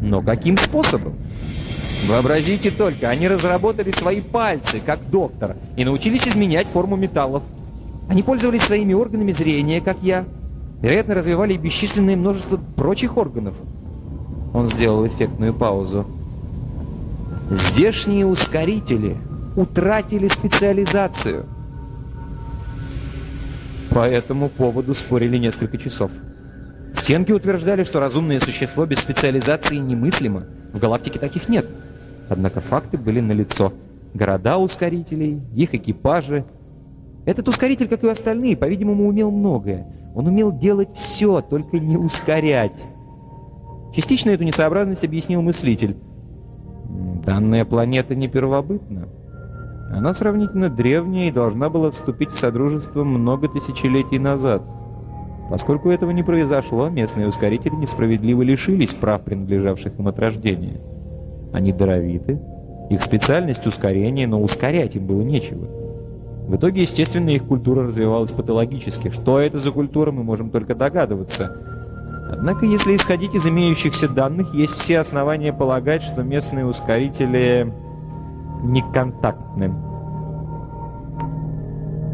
Но 0.00 0.20
каким 0.20 0.56
способом? 0.56 1.14
Вообразите 2.06 2.70
только, 2.70 3.08
они 3.08 3.28
разработали 3.28 3.92
свои 3.92 4.20
пальцы, 4.20 4.80
как 4.84 4.98
доктор, 5.10 5.56
и 5.76 5.84
научились 5.84 6.26
изменять 6.26 6.66
форму 6.66 6.96
металлов. 6.96 7.42
Они 8.10 8.24
пользовались 8.24 8.62
своими 8.62 8.92
органами 8.92 9.30
зрения, 9.30 9.80
как 9.80 9.98
я. 10.02 10.24
Вероятно, 10.82 11.14
развивали 11.14 11.56
бесчисленное 11.56 12.16
множество 12.16 12.56
прочих 12.56 13.16
органов. 13.16 13.54
Он 14.52 14.68
сделал 14.68 15.06
эффектную 15.06 15.54
паузу. 15.54 16.04
Здешние 17.50 18.26
ускорители 18.26 19.16
утратили 19.54 20.26
специализацию. 20.26 21.46
По 23.90 24.08
этому 24.08 24.48
поводу 24.48 24.92
спорили 24.94 25.38
несколько 25.38 25.78
часов. 25.78 26.10
Стенки 26.96 27.30
утверждали, 27.30 27.84
что 27.84 28.00
разумное 28.00 28.40
существо 28.40 28.86
без 28.86 28.98
специализации 28.98 29.76
немыслимо. 29.76 30.46
В 30.72 30.80
галактике 30.80 31.20
таких 31.20 31.48
нет. 31.48 31.68
Однако 32.28 32.60
факты 32.60 32.98
были 32.98 33.20
налицо. 33.20 33.72
Города 34.14 34.58
ускорителей, 34.58 35.40
их 35.54 35.74
экипажи, 35.74 36.44
этот 37.30 37.46
ускоритель, 37.46 37.86
как 37.86 38.02
и 38.02 38.08
остальные, 38.08 38.56
по-видимому, 38.56 39.06
умел 39.06 39.30
многое. 39.30 39.86
Он 40.16 40.26
умел 40.26 40.50
делать 40.50 40.96
все, 40.96 41.40
только 41.40 41.78
не 41.78 41.96
ускорять. 41.96 42.84
Частично 43.94 44.30
эту 44.30 44.42
несообразность 44.42 45.04
объяснил 45.04 45.40
мыслитель. 45.40 45.96
Данная 47.24 47.64
планета 47.64 48.16
не 48.16 48.26
первобытна. 48.26 49.06
Она 49.92 50.12
сравнительно 50.12 50.70
древняя 50.70 51.28
и 51.28 51.32
должна 51.32 51.70
была 51.70 51.92
вступить 51.92 52.30
в 52.30 52.38
Содружество 52.38 53.04
много 53.04 53.48
тысячелетий 53.48 54.18
назад. 54.18 54.62
Поскольку 55.50 55.90
этого 55.90 56.10
не 56.10 56.24
произошло, 56.24 56.88
местные 56.88 57.28
ускорители 57.28 57.76
несправедливо 57.76 58.42
лишились 58.42 58.92
прав, 58.94 59.22
принадлежавших 59.22 59.96
им 60.00 60.08
от 60.08 60.18
рождения. 60.18 60.80
Они 61.52 61.72
даровиты, 61.72 62.40
их 62.90 63.00
специальность 63.02 63.64
ускорение, 63.68 64.26
но 64.26 64.42
ускорять 64.42 64.96
им 64.96 65.06
было 65.06 65.22
нечего. 65.22 65.79
В 66.50 66.56
итоге, 66.56 66.82
естественно, 66.82 67.28
их 67.28 67.44
культура 67.44 67.84
развивалась 67.84 68.32
патологически. 68.32 69.10
Что 69.10 69.38
это 69.38 69.56
за 69.56 69.70
культура, 69.70 70.10
мы 70.10 70.24
можем 70.24 70.50
только 70.50 70.74
догадываться. 70.74 71.56
Однако, 72.28 72.66
если 72.66 72.96
исходить 72.96 73.36
из 73.36 73.46
имеющихся 73.46 74.08
данных, 74.08 74.52
есть 74.52 74.74
все 74.74 74.98
основания 74.98 75.52
полагать, 75.52 76.02
что 76.02 76.24
местные 76.24 76.66
ускорители 76.66 77.72
неконтактны. 78.64 79.72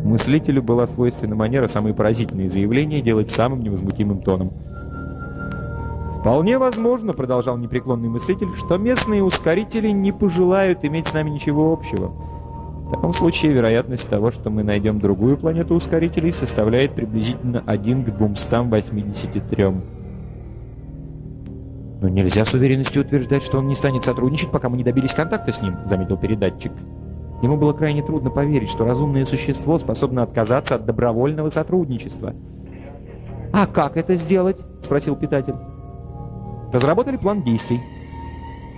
Мыслителю 0.04 0.62
была 0.62 0.86
свойственна 0.86 1.34
манера 1.34 1.66
самые 1.66 1.94
поразительные 1.94 2.50
заявления 2.50 3.00
делать 3.00 3.30
самым 3.30 3.62
невозмутимым 3.62 4.20
тоном. 4.20 4.52
«Вполне 6.20 6.58
возможно,— 6.58 7.12
продолжал 7.14 7.56
непреклонный 7.56 8.10
мыслитель,— 8.10 8.48
что 8.58 8.76
местные 8.76 9.24
ускорители 9.24 9.88
не 9.88 10.12
пожелают 10.12 10.84
иметь 10.84 11.06
с 11.06 11.14
нами 11.14 11.30
ничего 11.30 11.72
общего». 11.72 12.25
В 12.86 12.90
таком 12.92 13.12
случае 13.12 13.52
вероятность 13.52 14.08
того, 14.08 14.30
что 14.30 14.48
мы 14.48 14.62
найдем 14.62 15.00
другую 15.00 15.36
планету 15.36 15.74
ускорителей, 15.74 16.32
составляет 16.32 16.92
приблизительно 16.92 17.60
1 17.66 18.04
к 18.04 18.14
283. 18.14 19.64
«Но 22.00 22.08
нельзя 22.08 22.44
с 22.44 22.54
уверенностью 22.54 23.02
утверждать, 23.02 23.42
что 23.42 23.58
он 23.58 23.66
не 23.66 23.74
станет 23.74 24.04
сотрудничать, 24.04 24.52
пока 24.52 24.68
мы 24.68 24.76
не 24.76 24.84
добились 24.84 25.14
контакта 25.14 25.50
с 25.50 25.60
ним»,— 25.60 25.78
заметил 25.84 26.16
передатчик. 26.16 26.70
Ему 27.42 27.56
было 27.56 27.72
крайне 27.72 28.04
трудно 28.04 28.30
поверить, 28.30 28.70
что 28.70 28.84
разумное 28.84 29.24
существо 29.24 29.78
способно 29.78 30.22
отказаться 30.22 30.76
от 30.76 30.86
добровольного 30.86 31.50
сотрудничества. 31.50 32.34
«А 33.52 33.66
как 33.66 33.96
это 33.96 34.14
сделать?»— 34.14 34.58
спросил 34.80 35.16
питатель. 35.16 35.56
Разработали 36.72 37.16
план 37.16 37.42
действий. 37.42 37.80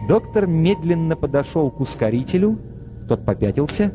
Доктор 0.08 0.46
медленно 0.46 1.14
подошел 1.14 1.70
к 1.70 1.78
ускорителю 1.80 2.58
тот 3.08 3.24
попятился. 3.24 3.92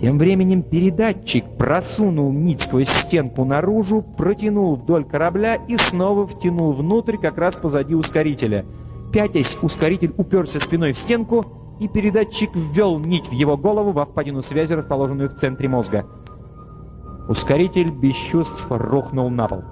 Тем 0.00 0.18
временем 0.18 0.62
передатчик 0.62 1.44
просунул 1.56 2.30
нить 2.30 2.60
сквозь 2.60 2.88
стенку 2.88 3.44
наружу, 3.44 4.02
протянул 4.02 4.76
вдоль 4.76 5.04
корабля 5.04 5.56
и 5.56 5.76
снова 5.76 6.26
втянул 6.26 6.72
внутрь, 6.72 7.16
как 7.16 7.36
раз 7.38 7.56
позади 7.56 7.94
ускорителя. 7.94 8.64
Пятясь, 9.12 9.58
ускоритель 9.60 10.14
уперся 10.16 10.60
спиной 10.60 10.92
в 10.92 10.98
стенку, 10.98 11.46
и 11.80 11.88
передатчик 11.88 12.50
ввел 12.54 12.98
нить 12.98 13.28
в 13.28 13.32
его 13.32 13.56
голову 13.56 13.92
во 13.92 14.04
впадину 14.04 14.42
связи, 14.42 14.72
расположенную 14.72 15.30
в 15.30 15.34
центре 15.34 15.68
мозга. 15.68 16.06
Ускоритель 17.28 17.90
без 17.90 18.14
чувств 18.14 18.66
рухнул 18.68 19.30
на 19.30 19.48
пол. 19.48 19.64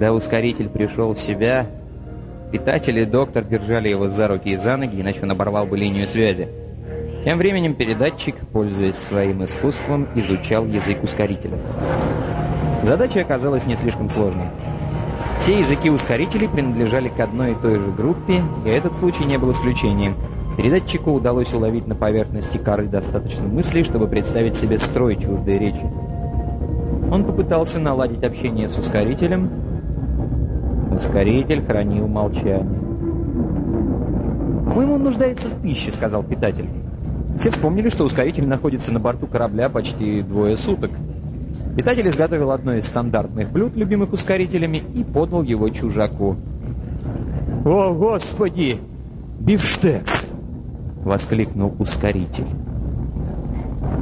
Когда 0.00 0.14
ускоритель 0.14 0.70
пришел 0.70 1.12
в 1.12 1.20
себя, 1.20 1.66
питатель 2.50 2.98
и 3.00 3.04
доктор 3.04 3.44
держали 3.44 3.90
его 3.90 4.08
за 4.08 4.28
руки 4.28 4.48
и 4.48 4.56
за 4.56 4.78
ноги, 4.78 4.98
иначе 4.98 5.20
он 5.24 5.30
оборвал 5.30 5.66
бы 5.66 5.76
линию 5.76 6.08
связи. 6.08 6.48
Тем 7.22 7.36
временем 7.36 7.74
передатчик, 7.74 8.34
пользуясь 8.50 8.96
своим 9.08 9.44
искусством, 9.44 10.08
изучал 10.14 10.64
язык 10.64 11.04
ускорителя. 11.04 11.58
Задача 12.82 13.20
оказалась 13.20 13.66
не 13.66 13.76
слишком 13.76 14.08
сложной. 14.08 14.46
Все 15.40 15.58
языки 15.58 15.90
ускорителей 15.90 16.48
принадлежали 16.48 17.10
к 17.10 17.20
одной 17.20 17.52
и 17.52 17.56
той 17.56 17.74
же 17.74 17.92
группе, 17.92 18.40
и 18.64 18.70
этот 18.70 18.96
случай 19.00 19.26
не 19.26 19.36
был 19.36 19.50
исключением. 19.52 20.16
Передатчику 20.56 21.12
удалось 21.12 21.52
уловить 21.52 21.86
на 21.86 21.94
поверхности 21.94 22.56
коры 22.56 22.86
достаточно 22.86 23.46
мыслей, 23.46 23.84
чтобы 23.84 24.08
представить 24.08 24.56
себе 24.56 24.78
строй 24.78 25.16
чуждой 25.16 25.58
речи. 25.58 25.92
Он 27.12 27.22
попытался 27.24 27.78
наладить 27.78 28.22
общение 28.22 28.70
с 28.70 28.78
ускорителем, 28.78 29.59
Ускоритель 31.00 31.64
хранил 31.64 32.06
молчание. 32.06 32.78
«По-моему, 34.66 34.94
он 34.96 35.04
нуждается 35.04 35.48
в 35.48 35.62
пище»,— 35.62 35.90
сказал 35.92 36.22
питатель. 36.22 36.68
Все 37.38 37.50
вспомнили, 37.50 37.88
что 37.88 38.04
ускоритель 38.04 38.46
находится 38.46 38.92
на 38.92 39.00
борту 39.00 39.26
корабля 39.26 39.70
почти 39.70 40.20
двое 40.20 40.58
суток. 40.58 40.90
Питатель 41.74 42.06
изготовил 42.08 42.50
одно 42.50 42.74
из 42.74 42.84
стандартных 42.84 43.50
блюд, 43.50 43.74
любимых 43.76 44.12
ускорителями, 44.12 44.82
и 44.94 45.02
подал 45.02 45.42
его 45.42 45.70
чужаку. 45.70 46.36
«О, 47.64 47.94
Господи! 47.94 48.78
Бифштекс!»— 49.40 50.26
воскликнул 51.04 51.74
ускоритель. 51.78 52.46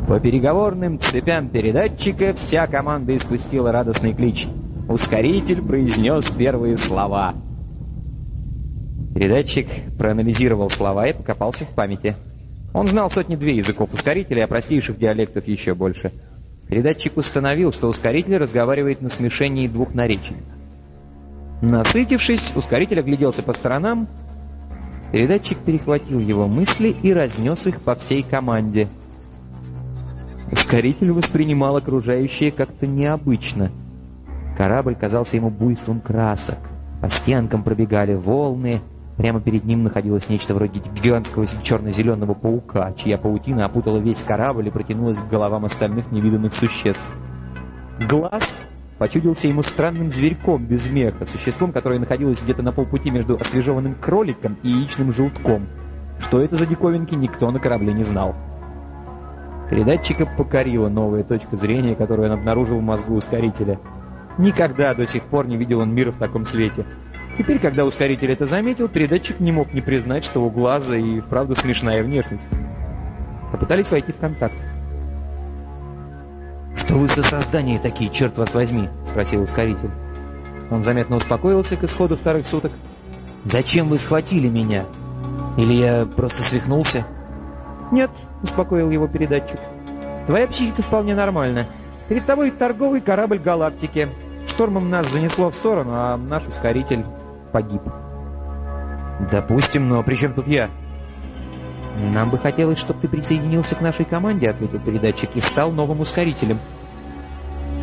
По 0.09 0.19
переговорным 0.19 0.99
цепям 0.99 1.49
передатчика 1.49 2.35
вся 2.35 2.67
команда 2.67 3.17
испустила 3.17 3.71
радостный 3.71 4.15
клич— 4.15 4.49
Ускоритель 4.89 5.61
произнес 5.61 6.25
первые 6.35 6.79
слова. 6.79 7.35
Передатчик 9.15 9.69
проанализировал 9.99 10.71
слова 10.71 11.07
и 11.07 11.13
покопался 11.13 11.67
в 11.67 11.75
памяти. 11.75 12.17
Он 12.73 12.89
знал 12.89 13.11
сотни-две 13.11 13.57
языков 13.57 13.93
ускорителя, 13.93 14.45
а 14.45 14.47
простейших 14.47 14.99
диалектов 14.99 15.47
еще 15.47 15.75
больше. 15.75 16.13
Передатчик 16.69 17.19
установил, 17.19 17.71
что 17.71 17.89
ускоритель 17.89 18.39
разговаривает 18.39 19.03
на 19.03 19.11
смешении 19.11 19.69
двух 19.69 19.93
наречий. 19.93 20.37
Насытившись, 21.61 22.57
ускоритель 22.57 23.01
огляделся 23.01 23.43
по 23.43 23.53
сторонам. 23.53 24.09
Передатчик 25.13 25.59
перехватил 25.59 26.19
его 26.19 26.49
мысли 26.49 26.97
и 27.03 27.13
разнес 27.13 27.67
их 27.67 27.85
по 27.85 27.95
всей 27.95 28.23
команде. 28.23 28.89
Ускоритель 30.51 31.13
воспринимал 31.13 31.77
окружающее 31.77 32.51
как-то 32.51 32.87
необычно— 32.87 33.71
Корабль 34.59 34.97
казался 34.97 35.37
ему 35.37 35.51
буйством 35.51 36.01
красок, 36.01 36.59
По 37.01 37.09
стенкам 37.11 37.63
пробегали 37.63 38.15
волны, 38.15 38.81
Прямо 39.17 39.41
перед 39.41 39.65
ним 39.65 39.85
находилось 39.85 40.29
нечто 40.29 40.53
вроде 40.53 40.81
гигантского 40.81 41.47
черно-зеленого 41.63 42.35
паука, 42.35 42.93
чья 42.97 43.19
паутина 43.19 43.65
опутала 43.65 43.99
весь 43.99 44.23
корабль 44.23 44.67
и 44.69 44.71
протянулась 44.71 45.17
к 45.17 45.29
головам 45.29 45.65
остальных 45.65 46.13
невиданных 46.13 46.55
существ. 46.55 47.09
Глаз 48.09 48.55
почудился 48.99 49.49
ему 49.49 49.63
странным 49.63 50.13
зверьком 50.13 50.65
без 50.65 50.89
меха, 50.91 51.27
существом, 51.27 51.73
которое 51.73 51.99
находилось 51.99 52.41
где-то 52.41 52.63
на 52.63 52.71
полпути 52.71 53.11
между 53.11 53.37
освежеванным 53.37 53.97
кроликом 53.97 54.57
и 54.63 54.71
яичным 54.71 55.13
желтком. 55.13 55.67
Что 56.21 56.41
это 56.41 56.55
за 56.55 56.67
диковинки, 56.67 57.17
никто 57.17 57.51
на 57.51 57.59
корабле 57.59 57.93
не 57.93 58.05
знал. 58.05 58.37
Передатчика 59.69 60.27
покорила 60.27 60.89
новая 60.89 61.25
точка 61.25 61.57
зрения, 61.57 61.97
которую 61.97 62.31
он 62.31 62.39
обнаружил 62.39 62.79
в 62.79 62.83
мозгу 62.83 63.17
ускорителя. 63.17 63.81
Никогда 64.39 64.95
до 64.95 65.07
сих 65.07 65.25
пор 65.25 65.47
не 65.47 65.57
видел 65.57 65.81
он 65.81 65.95
мира 65.95 66.13
в 66.13 66.19
таком 66.19 66.45
свете— 66.45 66.87
Теперь, 67.39 67.61
когда 67.61 67.85
ускоритель 67.85 68.33
это 68.33 68.47
заметил, 68.47 68.89
передатчик 68.89 69.39
не 69.39 69.53
мог 69.53 69.73
не 69.73 69.81
признать, 69.81 70.25
что 70.25 70.41
у 70.41 70.51
глаза 70.51 70.97
и 70.97 71.21
вправду 71.21 71.55
смешная 71.55 72.03
внешность. 72.03 72.49
Попытались 73.53 73.89
войти 73.93 74.11
в 74.11 74.19
контакт. 74.19 74.57
«Что 76.77 76.95
вы 76.95 77.07
за 77.07 77.23
создания 77.23 77.79
такие, 77.79 78.11
черт 78.11 78.37
вас 78.37 78.53
возьми?»— 78.55 78.89
спросил 79.09 79.43
ускоритель. 79.43 79.91
Он 80.73 80.83
заметно 80.83 81.17
успокоился 81.17 81.77
к 81.77 81.85
исходу 81.85 82.17
вторых 82.17 82.49
суток. 82.49 82.73
«Зачем 83.45 83.87
вы 83.87 83.99
схватили 83.99 84.49
меня? 84.49 84.85
Или 85.57 85.75
я 85.75 86.07
просто 86.07 86.43
свихнулся?» 86.49 87.07
«Нет»,— 87.93 88.11
успокоил 88.43 88.91
его 88.91 89.07
передатчик. 89.07 89.61
«Твоя 90.27 90.49
психика 90.49 90.83
вполне 90.83 91.15
нормальна. 91.15 91.69
Перед 92.09 92.27
тобой 92.27 92.51
торговый 92.51 93.01
корабль 93.01 93.39
галактики. 93.39 94.09
Штормом 94.59 94.91
нас 94.91 95.09
занесло 95.13 95.51
в 95.51 95.55
сторону, 95.55 95.93
а 95.95 96.17
наш 96.17 96.45
ускоритель 96.49 97.05
погиб. 97.53 97.81
«Допустим, 99.31 99.89
но 99.89 100.03
при 100.03 100.17
чем 100.17 100.35
тут 100.35 100.49
я?» 100.49 100.69
«Нам 102.13 102.29
бы 102.29 102.39
хотелось, 102.39 102.81
чтобы 102.81 102.99
ты 102.99 103.07
присоединился 103.07 103.77
к 103.77 103.81
нашей 103.81 104.05
команде»,— 104.05 104.51
ответил 104.51 104.81
передатчик, 104.81 105.31
и 105.37 105.41
стал 105.43 105.71
новым 105.71 106.01
ускорителем. 106.01 106.59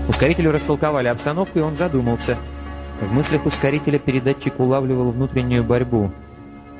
Ускорителю 0.09 0.51
растолковали 0.51 1.07
обстановку, 1.07 1.59
и 1.59 1.61
он 1.61 1.77
задумался. 1.77 2.35
В 2.99 3.13
мыслях 3.13 3.45
ускорителя 3.45 3.97
передатчик 3.97 4.59
улавливал 4.59 5.11
внутреннюю 5.11 5.63
борьбу. 5.63 6.11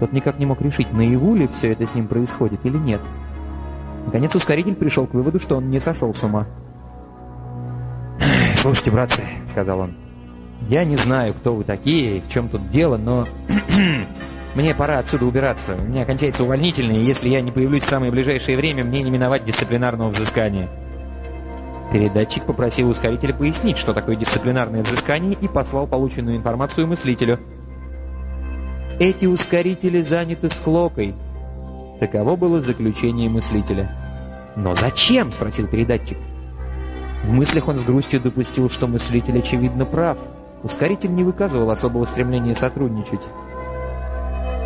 Тот 0.02 0.12
никак 0.12 0.40
не 0.40 0.46
мог 0.46 0.60
решить, 0.60 0.92
наяву 0.92 1.36
ли 1.36 1.48
все 1.48 1.72
это 1.72 1.88
с 1.88 1.96
ним 1.96 2.10
происходит 2.10 2.60
или 2.66 2.78
нет. 2.78 3.00
Наконец 4.08 4.36
ускоритель 4.36 4.76
пришел 4.76 5.08
к 5.08 5.14
выводу, 5.14 5.40
что 5.40 5.56
он 5.56 5.70
не 5.70 5.80
сошел 5.80 6.14
с 6.14 6.22
ума. 6.22 6.48
«Слушайте, 8.62 8.92
братцы»,— 8.92 9.22
сказал 9.56 9.80
он, 9.80 9.94
я 10.68 10.84
не 10.84 10.98
знаю, 10.98 11.34
кто 11.34 11.56
вы 11.56 11.64
такие 11.64 12.18
и 12.18 12.20
в 12.20 12.30
чем 12.30 12.50
тут 12.50 12.70
дело, 12.70 12.98
но... 12.98 13.26
Мне 14.56 14.74
пора 14.74 15.00
отсюда 15.00 15.26
убираться. 15.26 15.76
У 15.78 15.84
меня 15.84 16.06
кончается 16.06 16.44
увольнительный, 16.44 17.02
и 17.02 17.06
если 17.06 17.28
я 17.28 17.42
не 17.42 17.52
появлюсь 17.52 17.84
в 17.84 17.90
самое 17.90 18.10
ближайшее 18.10 18.56
время, 18.56 18.86
мне 18.86 19.02
не 19.02 19.10
миновать 19.10 19.44
дисциплинарного 19.44 20.12
взыскания. 20.12 20.70
Передатчик 21.92 22.46
попросил 22.46 22.90
ускорителя 22.90 23.34
пояснить, 23.34 23.78
что 23.78 23.94
такое 23.94 24.16
дисциплинарное 24.16 24.82
взыскание, 24.82 25.38
и 25.42 25.48
послал 25.50 25.88
полученную 25.88 26.38
информацию 26.38 26.88
мыслителю. 26.88 27.40
Эти 28.98 29.26
ускорители 29.26 30.02
заняты 30.04 30.50
склокой. 30.50 31.14
Таково 32.00 32.38
было 32.38 32.62
заключение 32.62 33.30
мыслителя. 33.30 33.90
«Но 34.56 34.74
зачем?»— 34.74 35.32
спросил 35.34 35.68
передатчик. 35.68 36.18
В 37.26 37.32
мыслях 37.32 37.68
он 37.68 37.80
с 37.80 37.84
грустью 37.84 38.22
допустил, 38.22 38.70
что 38.70 38.88
мыслитель, 38.88 39.40
очевидно, 39.40 39.86
прав— 39.86 40.18
Ускоритель 40.66 41.14
не 41.14 41.24
выказывал 41.24 41.70
особого 41.70 42.06
стремления 42.06 42.56
сотрудничать. 42.56 43.22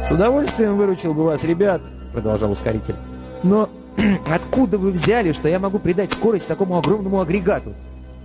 «С 0.07 0.09
удовольствием 0.09 0.77
выручил 0.77 1.13
бы 1.13 1.25
вас, 1.25 1.43
ребят»,— 1.43 1.81
продолжал 2.13 2.53
ускоритель. 2.53 2.95
«Но 3.43 3.69
откуда 4.25 4.77
вы 4.77 4.91
взяли, 4.91 5.33
что 5.33 5.49
я 5.49 5.59
могу 5.59 5.77
придать 5.77 6.13
скорость 6.13 6.47
такому 6.47 6.77
огромному 6.77 7.19
агрегату? 7.19 7.73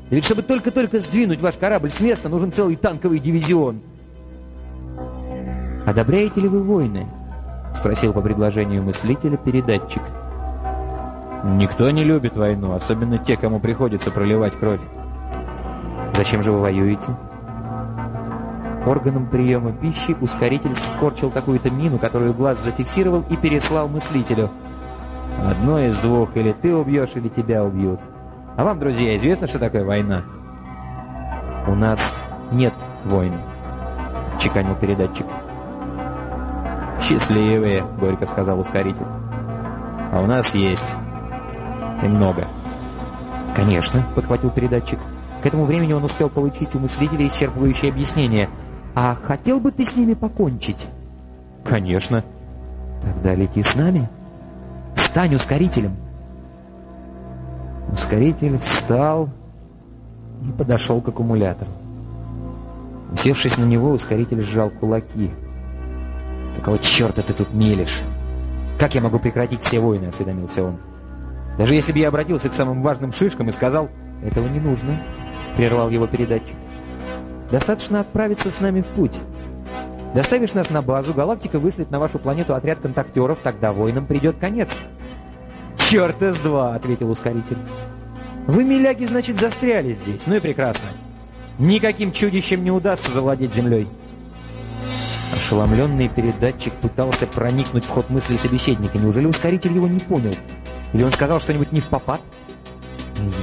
Ведь 0.08 0.24
чтобы 0.24 0.42
только-только 0.42 1.00
сдвинуть 1.00 1.40
ваш 1.40 1.56
корабль 1.56 1.90
с 1.90 2.00
места, 2.00 2.28
нужен 2.28 2.52
целый 2.52 2.76
танковый 2.76 3.18
дивизион». 3.18 3.80
«Одобряете 5.84 6.42
ли 6.42 6.46
вы 6.48 6.62
войны?»— 6.62 7.08
спросил 7.76 8.12
по 8.12 8.20
предложению 8.20 8.84
мыслителя 8.84 9.36
передатчик. 9.36 10.02
«Никто 11.44 11.90
не 11.90 12.04
любит 12.04 12.38
войну, 12.38 12.72
особенно 12.72 13.18
те, 13.18 13.36
кому 13.36 13.60
приходится 13.60 14.10
проливать 14.10 14.58
кровь». 14.58 14.80
«Зачем 16.14 16.42
же 16.42 16.50
вы 16.50 16.60
воюете?» 16.60 17.04
Органом 18.86 19.26
приема 19.26 19.72
пищи 19.72 20.16
ускоритель 20.18 20.74
скорчил 20.74 21.30
какую-то 21.30 21.70
мину, 21.70 21.98
которую 21.98 22.32
глаз 22.32 22.64
зафиксировал 22.64 23.24
и 23.28 23.36
переслал 23.36 23.88
мыслителю. 23.88 24.48
«Одно 25.46 25.80
из 25.80 25.94
двух, 26.00 26.34
или 26.34 26.52
ты 26.52 26.74
убьешь, 26.74 27.10
или 27.14 27.28
тебя 27.28 27.62
убьют. 27.62 28.00
А 28.56 28.64
вам, 28.64 28.78
друзья, 28.78 29.14
известно, 29.18 29.46
что 29.46 29.58
такое 29.58 29.84
война?» 29.84 30.22
«У 31.66 31.74
нас 31.74 32.00
нет 32.52 32.74
войн»,— 33.04 33.34
чеканил 34.38 34.76
передатчик. 34.76 35.26
«Счастливые»,— 37.02 37.84
горько 38.00 38.24
сказал 38.24 38.60
ускоритель. 38.60 39.06
«А 40.10 40.22
у 40.22 40.26
нас 40.26 40.46
есть. 40.54 41.03
Много». 42.08 42.46
«Конечно»,— 43.54 44.04
подхватил 44.14 44.50
передатчик. 44.50 44.98
К 45.42 45.46
этому 45.46 45.64
времени 45.64 45.92
он 45.92 46.04
успел 46.04 46.28
получить 46.28 46.74
у 46.74 46.78
мыслителя 46.78 47.26
исчерпывающее 47.26 47.90
объяснение— 47.90 48.48
а 48.94 49.16
хотел 49.16 49.58
бы 49.58 49.72
ты 49.72 49.84
с 49.84 49.96
ними 49.96 50.14
покончить? 50.14 50.86
Конечно. 51.64 52.24
Тогда 53.02 53.34
лети 53.34 53.62
с 53.62 53.74
нами. 53.74 54.08
Стань 54.94 55.34
ускорителем. 55.34 55.96
Ускоритель 57.92 58.58
встал 58.58 59.28
и 60.42 60.52
подошел 60.52 61.00
к 61.00 61.08
аккумулятору. 61.08 61.70
Усевшись 63.12 63.56
на 63.58 63.64
него, 63.64 63.90
ускоритель 63.90 64.42
сжал 64.42 64.70
кулаки. 64.70 65.30
«Какого 66.56 66.78
черта 66.78 67.22
ты 67.22 67.32
тут 67.32 67.52
мелешь? 67.52 68.00
Как 68.78 68.94
я 68.94 69.00
могу 69.00 69.18
прекратить 69.18 69.60
все 69.62 69.80
войны?»— 69.80 70.06
осведомился 70.08 70.62
он. 70.62 70.78
«Даже 71.58 71.74
если 71.74 71.92
бы 71.92 71.98
я 71.98 72.08
обратился 72.08 72.48
к 72.48 72.54
самым 72.54 72.82
важным 72.82 73.12
шишкам 73.12 73.48
и 73.48 73.52
сказал, 73.52 73.88
этого 74.24 74.48
не 74.48 74.60
нужно»,— 74.60 74.96
прервал 75.56 75.90
его 75.90 76.06
передатчик. 76.06 76.56
Достаточно 77.50 78.00
отправиться 78.00 78.50
с 78.50 78.60
нами 78.60 78.80
в 78.80 78.86
путь. 78.86 79.14
Доставишь 80.14 80.54
нас 80.54 80.70
на 80.70 80.82
базу, 80.82 81.14
галактика 81.14 81.58
вышлет 81.58 81.90
на 81.90 81.98
вашу 82.00 82.18
планету 82.18 82.54
отряд 82.54 82.80
контактеров, 82.80 83.38
тогда 83.42 83.72
воинам 83.72 84.06
придет 84.06 84.38
конец. 84.38 84.70
«Черт 85.78 86.22
из 86.22 86.36
два!»— 86.38 86.74
ответил 86.76 87.10
ускоритель. 87.10 87.58
«Вы, 88.46 88.64
миляги, 88.64 89.04
значит, 89.04 89.38
застряли 89.38 89.94
здесь. 89.94 90.22
Ну 90.26 90.36
и 90.36 90.40
прекрасно. 90.40 90.88
Никаким 91.58 92.12
чудищем 92.12 92.64
не 92.64 92.70
удастся 92.70 93.12
завладеть 93.12 93.54
землей». 93.54 93.86
Ошеломленный 95.32 96.08
передатчик 96.08 96.72
пытался 96.74 97.26
проникнуть 97.26 97.84
в 97.84 97.88
ход 97.88 98.08
мысли 98.10 98.36
собеседника. 98.36 98.98
Неужели 98.98 99.26
ускоритель 99.26 99.74
его 99.74 99.88
не 99.88 100.00
понял? 100.00 100.34
Или 100.94 101.02
он 101.02 101.12
сказал 101.12 101.40
что-нибудь 101.40 101.72
не 101.72 101.80
в 101.80 101.88
попад? 101.88 102.22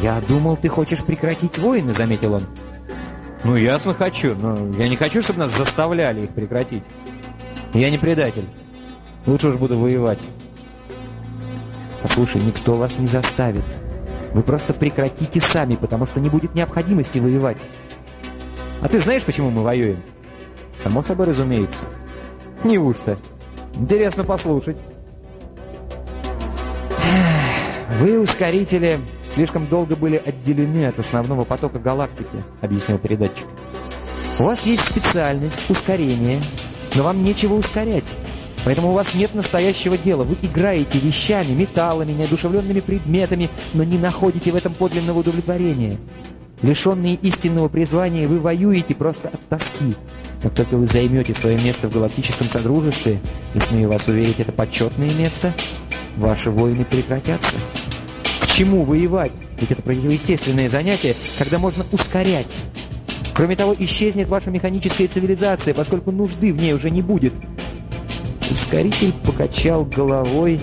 «Я 0.01 0.19
думал, 0.27 0.57
ты 0.57 0.67
хочешь 0.67 1.03
прекратить 1.03 1.59
войны»,— 1.59 1.93
заметил 1.97 2.33
он. 2.33 2.43
Ну, 3.43 3.55
ясно 3.55 3.93
хочу, 3.95 4.35
но 4.35 4.55
я 4.77 4.87
не 4.87 4.95
хочу, 4.95 5.21
чтобы 5.21 5.39
нас 5.39 5.51
заставляли 5.51 6.21
их 6.21 6.29
прекратить. 6.29 6.83
Я 7.73 7.89
не 7.89 7.97
предатель. 7.97 8.47
Лучше 9.25 9.47
уж 9.47 9.55
буду 9.55 9.79
воевать. 9.79 10.19
Послушай, 12.03 12.41
никто 12.41 12.75
вас 12.75 12.97
не 12.99 13.07
заставит. 13.07 13.63
Вы 14.33 14.43
просто 14.43 14.73
прекратите 14.73 15.39
сами, 15.39 15.75
потому 15.75 16.05
что 16.05 16.19
не 16.19 16.29
будет 16.29 16.53
необходимости 16.53 17.17
воевать. 17.17 17.57
А 18.81 18.87
ты 18.87 18.99
знаешь, 18.99 19.23
почему 19.23 19.49
мы 19.49 19.63
воюем? 19.63 20.01
Само 20.83 21.01
собой 21.01 21.27
разумеется. 21.27 21.85
Неужто? 22.63 23.17
Интересно 23.75 24.23
послушать. 24.23 24.77
Вы, 28.01 28.19
ускорители, 28.19 28.99
слишком 29.35 29.67
долго 29.67 29.95
были 29.95 30.19
отделены 30.25 30.87
от 30.87 30.97
основного 30.97 31.43
потока 31.43 31.77
галактики»,— 31.77 32.43
объяснил 32.61 32.97
передатчик. 32.97 33.45
«У 34.39 34.43
вас 34.45 34.59
есть 34.65 34.85
специальность, 34.85 35.59
ускорение, 35.69 36.41
но 36.95 37.03
вам 37.03 37.21
нечего 37.21 37.53
ускорять. 37.53 38.05
Поэтому 38.65 38.89
у 38.89 38.93
вас 38.93 39.13
нет 39.13 39.35
настоящего 39.35 39.99
дела. 39.99 40.23
Вы 40.23 40.35
играете 40.41 40.97
вещами, 40.97 41.51
металлами, 41.51 42.13
неодушевленными 42.13 42.79
предметами, 42.79 43.51
но 43.75 43.83
не 43.83 43.99
находите 43.99 44.51
в 44.51 44.55
этом 44.55 44.73
подлинного 44.73 45.19
удовлетворения. 45.19 45.97
Лишенные 46.63 47.13
истинного 47.13 47.67
призвания, 47.67 48.27
вы 48.27 48.39
воюете 48.39 48.95
просто 48.95 49.27
от 49.27 49.41
тоски. 49.41 49.93
Как 50.41 50.55
только 50.55 50.75
вы 50.75 50.87
займете 50.87 51.35
свое 51.35 51.61
место 51.61 51.87
в 51.87 51.93
галактическом 51.93 52.49
содружестве, 52.49 53.19
и 53.53 53.59
смею 53.59 53.91
вас 53.91 54.07
уверить, 54.07 54.39
это 54.39 54.51
почетное 54.51 55.13
место, 55.13 55.53
ваши 56.17 56.49
войны 56.49 56.83
прекратятся 56.83 57.57
чему 58.51 58.83
воевать? 58.83 59.31
Ведь 59.59 59.71
это 59.71 59.81
противоестественное 59.81 60.69
занятие, 60.69 61.15
когда 61.37 61.59
можно 61.59 61.85
ускорять. 61.91 62.55
Кроме 63.33 63.55
того, 63.55 63.75
исчезнет 63.77 64.27
ваша 64.27 64.49
механическая 64.49 65.07
цивилизация, 65.07 65.73
поскольку 65.73 66.11
нужды 66.11 66.53
в 66.53 66.57
ней 66.57 66.73
уже 66.73 66.89
не 66.89 67.01
будет. 67.01 67.33
Ускоритель 68.49 69.13
покачал 69.25 69.85
головой, 69.85 70.59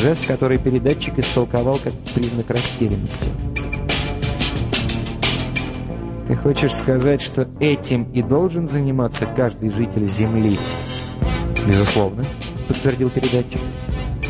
жест, 0.00 0.26
который 0.26 0.58
передатчик 0.58 1.18
истолковал 1.18 1.78
как 1.82 1.92
признак 2.14 2.50
растерянности. 2.50 3.30
Ты 6.26 6.36
хочешь 6.36 6.72
сказать, 6.80 7.22
что 7.22 7.48
этим 7.60 8.10
и 8.12 8.22
должен 8.22 8.68
заниматься 8.68 9.26
каждый 9.26 9.70
житель 9.70 10.08
Земли? 10.08 10.58
Безусловно, 11.66 12.24
подтвердил 12.66 13.10
передатчик. 13.10 13.60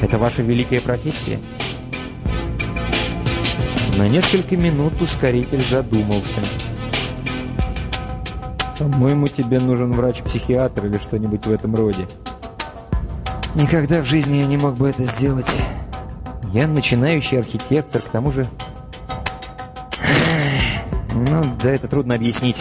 Это 0.02 0.18
ваша 0.18 0.42
великая 0.42 0.80
профессия. 0.80 1.38
На 3.98 4.08
несколько 4.08 4.56
минут 4.56 5.00
ускоритель 5.00 5.64
задумался. 5.66 6.40
«По-моему, 8.78 9.28
тебе 9.28 9.60
нужен 9.60 9.92
врач-психиатр 9.92 10.86
или 10.86 10.98
что-нибудь 10.98 11.46
в 11.46 11.52
этом 11.52 11.74
роде». 11.74 12.06
«Никогда 13.54 14.00
в 14.00 14.06
жизни 14.06 14.38
я 14.38 14.46
не 14.46 14.56
мог 14.56 14.76
бы 14.76 14.88
это 14.88 15.04
сделать. 15.04 15.46
Я 16.52 16.66
начинающий 16.66 17.38
архитектор, 17.38 18.00
к 18.00 18.08
тому 18.08 18.32
же...» 18.32 18.46
«Ну, 21.14 21.44
да, 21.62 21.70
это 21.70 21.86
трудно 21.86 22.14
объяснить». 22.14 22.56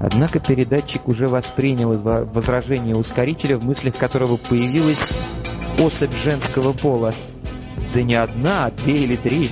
Однако 0.00 0.40
передатчик 0.40 1.06
уже 1.08 1.28
воспринял 1.28 1.92
возражение 1.92 2.96
ускорителя, 2.96 3.58
в 3.58 3.64
мыслях 3.64 3.96
которого 3.96 4.38
появилась 4.38 5.08
особь 5.78 6.14
женского 6.16 6.72
пола. 6.72 7.14
Да 7.94 8.02
не 8.02 8.14
одна, 8.14 8.66
а 8.66 8.70
две 8.70 9.02
или 9.04 9.16
три. 9.16 9.50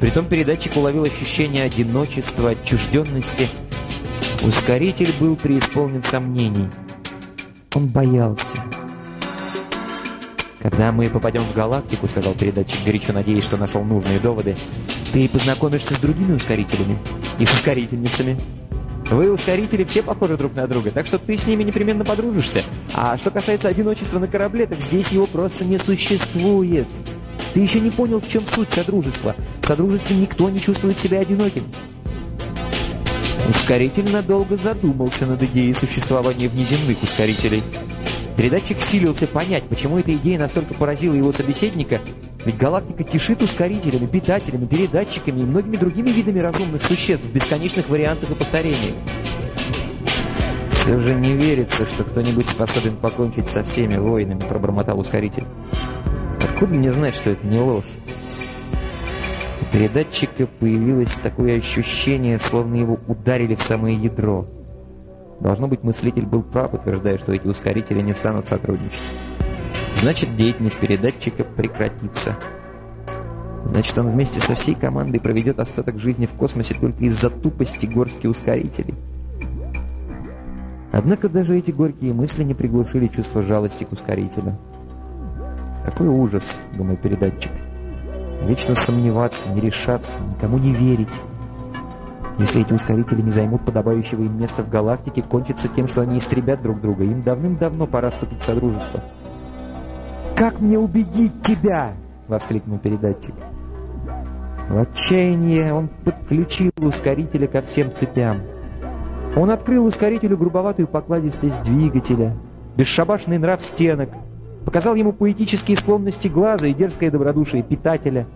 Притом 0.00 0.24
передатчик 0.24 0.74
уловил 0.76 1.02
ощущение 1.02 1.64
одиночества, 1.64 2.50
отчужденности. 2.50 3.50
Ускоритель 4.42 5.12
был 5.20 5.36
преисполнен 5.36 6.02
сомнений. 6.02 6.70
Он 7.74 7.86
боялся. 7.86 8.46
«Когда 10.58 10.90
мы 10.90 11.08
попадем 11.08 11.46
в 11.46 11.54
галактику»,— 11.54 12.06
сказал 12.10 12.34
передатчик, 12.34 12.82
горячо 12.84 13.12
надеясь, 13.12 13.44
что 13.44 13.58
нашел 13.58 13.84
нужные 13.84 14.18
доводы, 14.18 14.56
«ты 15.12 15.28
познакомишься 15.28 15.94
с 15.94 15.98
другими 15.98 16.34
ускорителями 16.34 16.98
и 17.38 17.44
с 17.44 17.52
ускорительницами. 17.54 18.38
Вы, 19.10 19.32
ускорители, 19.32 19.84
все 19.84 20.02
похожи 20.02 20.36
друг 20.36 20.54
на 20.54 20.66
друга, 20.66 20.90
так 20.90 21.06
что 21.06 21.18
ты 21.18 21.36
с 21.36 21.46
ними 21.46 21.62
непременно 21.62 22.04
подружишься. 22.04 22.62
А 22.94 23.16
что 23.18 23.30
касается 23.30 23.68
одиночества 23.68 24.18
на 24.18 24.28
корабле, 24.28 24.66
так 24.66 24.80
здесь 24.80 25.08
его 25.08 25.26
просто 25.26 25.64
не 25.64 25.78
существует». 25.78 26.86
Ты 27.54 27.60
еще 27.60 27.80
не 27.80 27.90
понял, 27.90 28.20
в 28.20 28.28
чем 28.28 28.42
суть 28.54 28.70
содружества. 28.70 29.34
В 29.62 29.66
содружестве 29.66 30.16
никто 30.16 30.48
не 30.50 30.60
чувствует 30.60 30.98
себя 30.98 31.20
одиноким. 31.20 31.64
Ускоритель 33.48 34.10
надолго 34.10 34.56
задумался 34.56 35.26
над 35.26 35.42
идеей 35.42 35.72
существования 35.74 36.48
внеземных 36.48 37.02
ускорителей. 37.02 37.62
Передатчик 38.36 38.78
силился 38.80 39.26
понять, 39.26 39.64
почему 39.64 39.98
эта 39.98 40.14
идея 40.14 40.38
настолько 40.38 40.74
поразила 40.74 41.14
его 41.14 41.32
собеседника, 41.32 42.00
ведь 42.44 42.56
галактика 42.56 43.02
кишит 43.02 43.42
ускорителями, 43.42 44.06
питателями, 44.06 44.66
передатчиками 44.66 45.40
и 45.40 45.44
многими 45.44 45.76
другими 45.76 46.10
видами 46.10 46.38
разумных 46.38 46.82
существ 46.84 47.24
в 47.24 47.32
бесконечных 47.32 47.88
вариантах 47.88 48.30
и 48.30 48.34
повторениях. 48.34 48.94
«Все 50.70 50.98
же 50.98 51.14
не 51.14 51.32
верится, 51.34 51.86
что 51.90 52.04
кто-нибудь 52.04 52.48
способен 52.48 52.96
покончить 52.96 53.48
со 53.48 53.64
всеми 53.64 53.96
воинами»,— 53.96 54.40
пробормотал 54.48 55.00
ускоритель. 55.00 55.44
Откуда 56.42 56.74
мне 56.74 56.92
знать, 56.92 57.14
что 57.14 57.30
это 57.30 57.46
не 57.46 57.58
ложь? 57.58 57.84
У 59.60 59.72
передатчика 59.72 60.46
появилось 60.46 61.14
такое 61.22 61.58
ощущение, 61.58 62.38
словно 62.38 62.76
его 62.76 62.98
ударили 63.06 63.54
в 63.54 63.62
самое 63.62 63.96
ядро. 63.96 64.46
Должно 65.40 65.68
быть, 65.68 65.82
мыслитель 65.82 66.26
был 66.26 66.42
прав, 66.42 66.74
утверждая, 66.74 67.18
что 67.18 67.32
эти 67.32 67.46
ускорители 67.46 68.00
не 68.00 68.14
станут 68.14 68.48
сотрудничать. 68.48 69.00
Значит, 69.96 70.34
деятельность 70.36 70.78
передатчика 70.78 71.44
прекратится. 71.44 72.36
Значит, 73.66 73.96
он 73.98 74.10
вместе 74.10 74.40
со 74.40 74.54
всей 74.54 74.74
командой 74.74 75.20
проведет 75.20 75.60
остаток 75.60 75.98
жизни 75.98 76.26
в 76.26 76.30
космосе 76.30 76.74
только 76.74 77.04
из-за 77.04 77.30
тупости 77.30 77.86
горстки 77.86 78.26
ускорителей. 78.26 78.94
Однако 80.92 81.28
даже 81.28 81.56
эти 81.56 81.70
горькие 81.70 82.12
мысли 82.12 82.42
не 82.42 82.54
приглушили 82.54 83.06
чувство 83.06 83.42
жалости 83.42 83.84
к 83.84 83.92
ускорителю. 83.92 84.58
Какой 85.90 86.06
ужас, 86.06 86.60
думал 86.74 86.96
передатчик. 86.96 87.50
Вечно 88.42 88.76
сомневаться, 88.76 89.48
не 89.48 89.60
решаться, 89.60 90.20
никому 90.20 90.56
не 90.56 90.72
верить. 90.72 91.08
Если 92.38 92.60
эти 92.60 92.72
ускорители 92.72 93.22
не 93.22 93.32
займут 93.32 93.64
подобающего 93.64 94.22
им 94.22 94.38
места 94.38 94.62
в 94.62 94.70
галактике, 94.70 95.22
кончится 95.22 95.66
тем, 95.66 95.88
что 95.88 96.02
они 96.02 96.18
истребят 96.18 96.62
друг 96.62 96.80
друга. 96.80 97.02
Им 97.02 97.22
давным-давно 97.22 97.88
пора 97.88 98.10
вступить 98.10 98.40
в 98.40 98.46
содружество. 98.46 99.02
«Как 100.36 100.60
мне 100.60 100.78
убедить 100.78 101.42
тебя?»— 101.42 101.90
воскликнул 102.28 102.78
передатчик. 102.78 103.34
В 104.68 104.78
отчаянии 104.78 105.70
он 105.70 105.88
подключил 106.04 106.70
ускорителя 106.76 107.48
ко 107.48 107.62
всем 107.62 107.92
цепям. 107.92 108.42
Он 109.34 109.50
открыл 109.50 109.86
ускорителю 109.86 110.38
грубоватую 110.38 110.86
покладистость 110.86 111.60
двигателя, 111.64 112.36
бесшабашный 112.76 113.38
нрав 113.38 113.60
стенок, 113.60 114.10
показал 114.70 114.94
ему 114.94 115.12
поэтические 115.12 115.76
склонности 115.76 116.28
глаза 116.28 116.68
и 116.68 116.72
дерзкое 116.72 117.10
добродушие 117.10 117.64
питателя. 117.64 118.28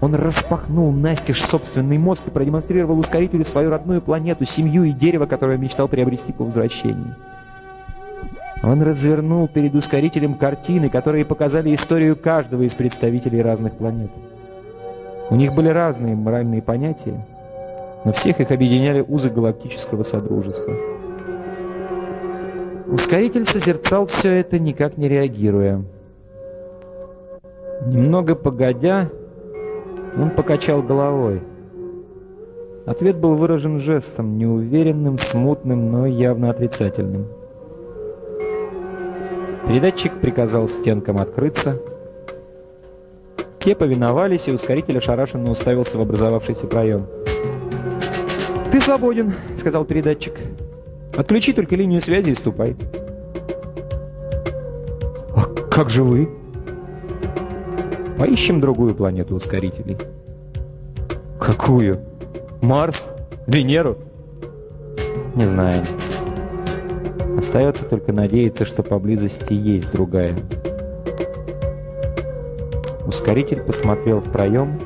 Он 0.00 0.12
распахнул 0.16 0.90
настежь 0.90 1.40
собственный 1.40 1.98
мозг 1.98 2.24
и 2.26 2.30
продемонстрировал 2.30 2.98
ускорителю 2.98 3.44
свою 3.44 3.70
родную 3.70 4.02
планету, 4.02 4.44
семью 4.44 4.82
и 4.82 4.90
дерево, 4.90 5.26
которое 5.26 5.58
мечтал 5.58 5.86
приобрести 5.86 6.32
по 6.32 6.42
возвращении. 6.42 7.14
Он 8.64 8.82
развернул 8.82 9.46
перед 9.46 9.76
ускорителем 9.76 10.34
картины, 10.34 10.88
которые 10.88 11.24
показали 11.24 11.72
историю 11.72 12.16
каждого 12.16 12.62
из 12.62 12.74
представителей 12.74 13.40
разных 13.40 13.74
планет. 13.74 14.10
У 15.30 15.36
них 15.36 15.54
были 15.54 15.68
разные 15.68 16.16
моральные 16.16 16.60
понятия, 16.60 17.24
но 18.04 18.12
всех 18.12 18.40
их 18.40 18.50
объединяли 18.50 19.04
узы 19.06 19.30
галактического 19.30 20.02
содружества. 20.02 20.74
Ускоритель 22.92 23.46
созерцал 23.46 24.04
все 24.04 24.40
это, 24.40 24.58
никак 24.58 24.98
не 24.98 25.08
реагируя. 25.08 25.82
Немного 27.86 28.34
погодя, 28.34 29.08
он 30.14 30.28
покачал 30.28 30.82
головой. 30.82 31.40
Ответ 32.84 33.16
был 33.16 33.34
выражен 33.34 33.80
жестом, 33.80 34.36
неуверенным, 34.36 35.16
смутным, 35.16 35.90
но 35.90 36.06
явно 36.06 36.50
отрицательным. 36.50 37.28
Передатчик 39.66 40.12
приказал 40.20 40.68
стенкам 40.68 41.16
открыться. 41.16 41.80
Те 43.58 43.74
повиновались, 43.74 44.48
и 44.48 44.52
ускоритель 44.52 44.98
ошарашенно 44.98 45.50
уставился 45.50 45.96
в 45.96 46.02
образовавшийся 46.02 46.66
проем. 46.66 47.06
«Ты 48.70 48.82
свободен»,— 48.82 49.32
сказал 49.56 49.86
передатчик. 49.86 50.34
Отключи 51.16 51.52
только 51.52 51.76
линию 51.76 52.00
связи 52.00 52.30
и 52.30 52.34
ступай. 52.34 52.76
А 55.34 55.44
как 55.70 55.90
же 55.90 56.02
вы? 56.02 56.28
Поищем 58.18 58.60
другую 58.60 58.94
планету 58.94 59.34
ускорителей. 59.34 59.98
Какую? 61.38 62.00
Марс? 62.60 63.08
Венеру? 63.46 63.98
Не 65.34 65.44
знаю. 65.44 65.84
Остается 67.36 67.84
только 67.84 68.12
надеяться, 68.12 68.64
что 68.64 68.82
поблизости 68.82 69.52
есть 69.52 69.90
другая. 69.92 70.36
Ускоритель 73.06 73.60
посмотрел 73.62 74.20
в 74.20 74.30
проем 74.30 74.80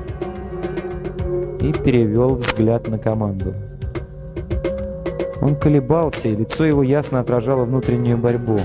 и 1.60 1.72
перевел 1.72 2.36
взгляд 2.36 2.88
на 2.88 2.98
команду. 2.98 3.54
Он 5.40 5.54
колебался, 5.56 6.28
и 6.28 6.36
лицо 6.36 6.64
его 6.64 6.82
ясно 6.82 7.20
отражало 7.20 7.64
внутреннюю 7.64 8.16
борьбу. 8.16 8.60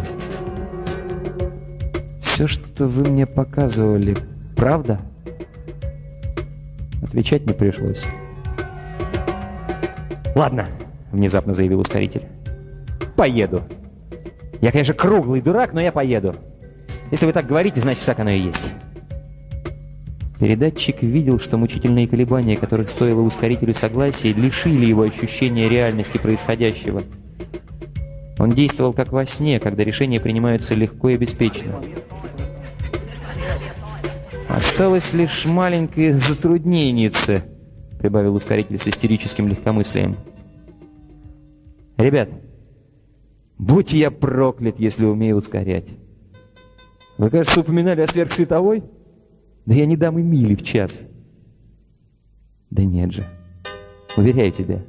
«Все, 2.22 2.48
что 2.48 2.88
вы 2.88 3.10
мне 3.10 3.26
показывали, 3.26 4.16
правда?» 4.56 5.00
Отвечать 7.04 7.46
не 7.46 7.54
пришлось. 7.54 8.04
«Ладно»,— 10.34 10.68
внезапно 11.12 11.54
заявил 11.54 11.82
ускоритель. 11.82 12.24
«Поеду. 13.18 13.64
Я, 14.62 14.72
конечно, 14.72 14.94
круглый 14.94 15.42
дурак, 15.42 15.74
но 15.74 15.82
я 15.82 15.92
поеду. 15.92 16.36
Если 17.12 17.26
вы 17.26 17.34
так 17.34 17.48
говорите, 17.48 17.82
значит, 17.82 18.06
так 18.06 18.20
оно 18.20 18.30
и 18.30 18.40
есть». 18.40 18.72
Передатчик 20.42 21.04
видел, 21.04 21.40
что 21.40 21.58
мучительные 21.58 22.08
колебания, 22.08 22.58
которых 22.58 22.90
стоило 22.90 23.22
ускорителю 23.22 23.76
согласия, 23.76 24.34
лишили 24.34 24.88
его 24.88 25.04
ощущения 25.04 25.70
реальности 25.70 26.18
происходящего. 26.18 27.04
Он 28.40 28.50
действовал 28.50 28.92
как 28.92 29.12
во 29.12 29.24
сне, 29.28 29.60
когда 29.60 29.84
решения 29.84 30.20
принимаются 30.20 30.74
легко 30.74 31.10
и 31.10 31.18
беспечно. 31.18 31.80
«Осталось 34.50 35.14
лишь 35.14 35.46
маленькое 35.46 36.16
затруднение»,— 36.16 37.12
прибавил 38.00 38.34
ускоритель 38.34 38.80
с 38.80 38.88
истерическим 38.88 39.48
легкомыслием. 39.48 40.16
Ребят, 41.98 42.30
будь 43.60 43.94
я 43.94 44.10
проклят, 44.10 44.80
если 44.80 45.06
умею 45.06 45.38
ускорять. 45.38 45.86
Вы, 47.20 47.30
кажется, 47.30 47.60
упоминали 47.60 48.02
о 48.02 48.08
сверхсветовой? 48.08 48.82
Да 49.66 49.76
я 49.76 49.86
не 49.86 49.96
дам 49.96 50.18
и 50.20 50.24
мили 50.24 50.56
в 50.56 50.64
час. 50.64 51.00
Да 52.70 52.84
нет 52.84 53.12
же. 53.12 53.26
Уверяю 54.18 54.52
тебя, 54.52 54.82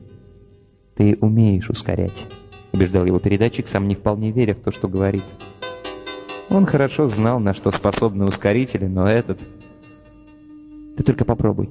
ты 0.94 1.16
умеешь 1.20 1.70
ускорять, 1.70 2.26
убеждал 2.72 3.04
его 3.04 3.18
передатчик, 3.18 3.68
сам 3.68 3.86
не 3.86 3.94
вполне 3.94 4.32
веря 4.32 4.54
в 4.54 4.60
то, 4.60 4.72
что 4.72 4.88
говорит. 4.88 5.24
Он 6.48 6.66
хорошо 6.66 7.08
знал, 7.08 7.38
на 7.38 7.54
что 7.54 7.70
способны 7.70 8.24
ускорители, 8.24 8.86
но 8.86 9.08
этот... 9.08 9.40
Ты 10.96 11.02
только 11.02 11.24
попробуй. 11.24 11.70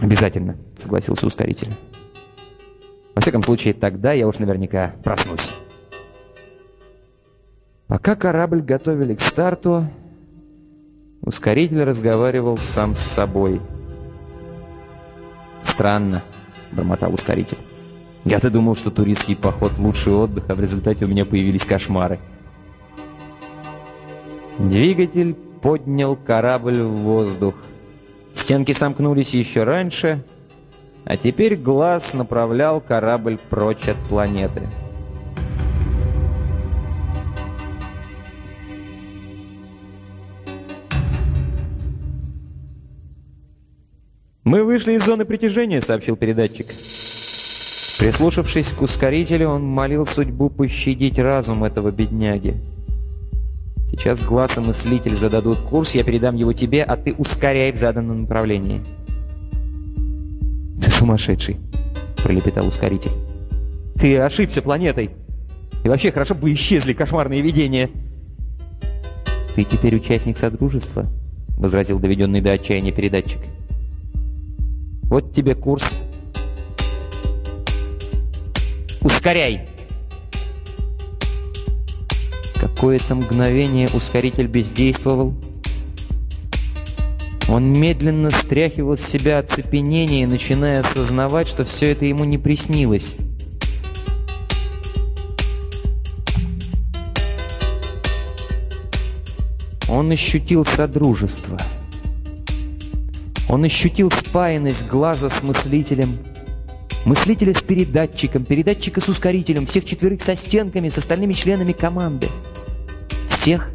Обязательно, 0.00 0.56
согласился 0.76 1.26
ускоритель. 1.26 1.72
Во 3.14 3.20
всяком 3.20 3.42
случае, 3.42 3.74
тогда 3.74 4.12
я 4.12 4.28
уж 4.28 4.38
наверняка 4.38 4.94
проснусь. 5.02 5.56
Пока 7.88 8.14
корабль 8.14 8.60
готовили 8.60 9.14
к 9.14 9.20
старту, 9.20 9.86
ускоритель 11.22 11.84
разговаривал 11.84 12.58
сам 12.58 12.94
с 12.94 13.00
собой. 13.00 13.60
«Странно»,— 15.62 16.22
бормотал 16.72 17.14
ускоритель. 17.14 17.58
«Я-то 18.24 18.50
думал, 18.50 18.76
что 18.76 18.90
туристский 18.90 19.36
поход— 19.36 19.72
лучший 19.78 20.12
отдых, 20.12 20.44
а 20.48 20.54
в 20.54 20.60
результате 20.60 21.04
у 21.04 21.08
меня 21.08 21.24
появились 21.24 21.64
кошмары». 21.64 22.18
Двигатель 24.58 25.34
поднял 25.34 26.16
корабль 26.16 26.82
в 26.82 26.96
воздух. 26.96 27.54
Стенки 28.34 28.72
сомкнулись 28.72 29.34
еще 29.34 29.64
раньше, 29.64 30.24
а 31.04 31.16
теперь 31.16 31.56
глаз 31.56 32.12
направлял 32.12 32.80
корабль 32.80 33.38
прочь 33.50 33.88
от 33.88 33.96
планеты. 34.08 34.62
«Мы 44.48 44.64
вышли 44.64 44.94
из 44.94 45.04
зоны 45.04 45.26
притяжения»,— 45.26 45.78
сообщил 45.82 46.16
передатчик. 46.16 46.68
Прислушавшись 47.98 48.68
к 48.68 48.80
ускорителю, 48.80 49.50
он 49.50 49.62
молил 49.62 50.06
судьбу 50.06 50.48
пощадить 50.48 51.18
разум 51.18 51.64
этого 51.64 51.90
бедняги. 51.90 52.54
Сейчас 53.90 54.18
глаз 54.20 54.56
и 54.56 54.60
мыслитель 54.60 55.16
зададут 55.16 55.58
курс, 55.58 55.94
я 55.94 56.02
передам 56.02 56.34
его 56.34 56.54
тебе, 56.54 56.82
а 56.82 56.96
ты 56.96 57.12
ускоряй 57.12 57.72
в 57.72 57.76
заданном 57.76 58.22
направлении. 58.22 58.80
«Ты 60.82 60.90
сумасшедший»,— 60.92 61.58
пролепетал 62.22 62.68
ускоритель. 62.68 63.12
«Ты 64.00 64.16
ошибся 64.16 64.62
планетой. 64.62 65.10
И 65.84 65.88
вообще, 65.90 66.10
хорошо 66.10 66.34
бы 66.34 66.50
исчезли 66.54 66.94
кошмарные 66.94 67.42
видения». 67.42 67.90
«Ты 69.54 69.64
теперь 69.64 69.96
участник 69.96 70.38
Содружества»,— 70.38 71.06
возразил 71.58 71.98
доведенный 71.98 72.40
до 72.40 72.52
отчаяния 72.52 72.92
передатчик. 72.92 73.40
Вот 75.08 75.34
тебе 75.34 75.54
курс. 75.54 75.84
Ускоряй! 79.00 79.66
Какое-то 82.60 83.14
мгновение 83.14 83.88
ускоритель 83.94 84.48
бездействовал. 84.48 85.34
Он 87.48 87.72
медленно 87.72 88.28
стряхивал 88.28 88.98
с 88.98 89.02
себя 89.02 89.38
оцепенение, 89.38 90.26
начиная 90.26 90.80
осознавать, 90.80 91.48
что 91.48 91.64
все 91.64 91.92
это 91.92 92.04
ему 92.04 92.24
не 92.24 92.36
приснилось. 92.36 93.16
Он 99.88 100.10
ощутил 100.10 100.66
содружество. 100.66 101.56
Он 103.48 103.64
ощутил 103.64 104.10
спаянность 104.10 104.86
глаза 104.86 105.30
с 105.30 105.42
мыслителем, 105.42 106.18
мыслителя 107.06 107.54
с 107.54 107.62
передатчиком, 107.62 108.44
передатчика 108.44 109.00
с 109.00 109.08
ускорителем, 109.08 109.64
всех 109.64 109.86
четверых 109.86 110.22
со 110.22 110.36
стенками, 110.36 110.90
с 110.90 110.98
остальными 110.98 111.32
членами 111.32 111.72
команды. 111.72 112.26
Всех 113.30 113.70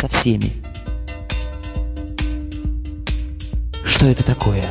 со 0.00 0.06
всеми. 0.06 0.52
«Что 3.84 4.06
это 4.06 4.22
такое?» 4.22 4.64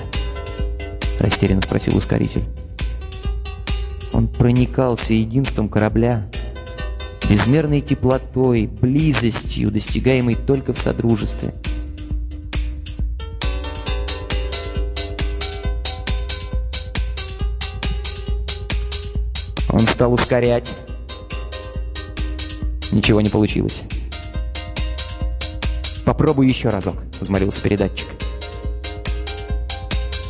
—растерянно 1.20 1.62
спросил 1.62 1.98
ускоритель. 1.98 2.44
Он 4.14 4.30
проникался 4.30 5.14
единством 5.14 5.68
корабля, 5.68 6.26
безмерной 7.30 7.82
теплотой, 7.82 8.68
близостью, 8.68 9.72
достигаемой 9.72 10.36
только 10.36 10.72
в 10.72 10.78
содружестве— 10.78 11.54
Он 19.82 19.88
стал 19.88 20.14
ускорять. 20.14 20.72
Ничего 22.92 23.20
не 23.20 23.30
получилось. 23.30 23.82
«Попробуй 26.06 26.48
еще 26.48 26.70
разок»,— 26.70 26.98
взмолился 27.20 27.64
передатчик. 27.64 28.08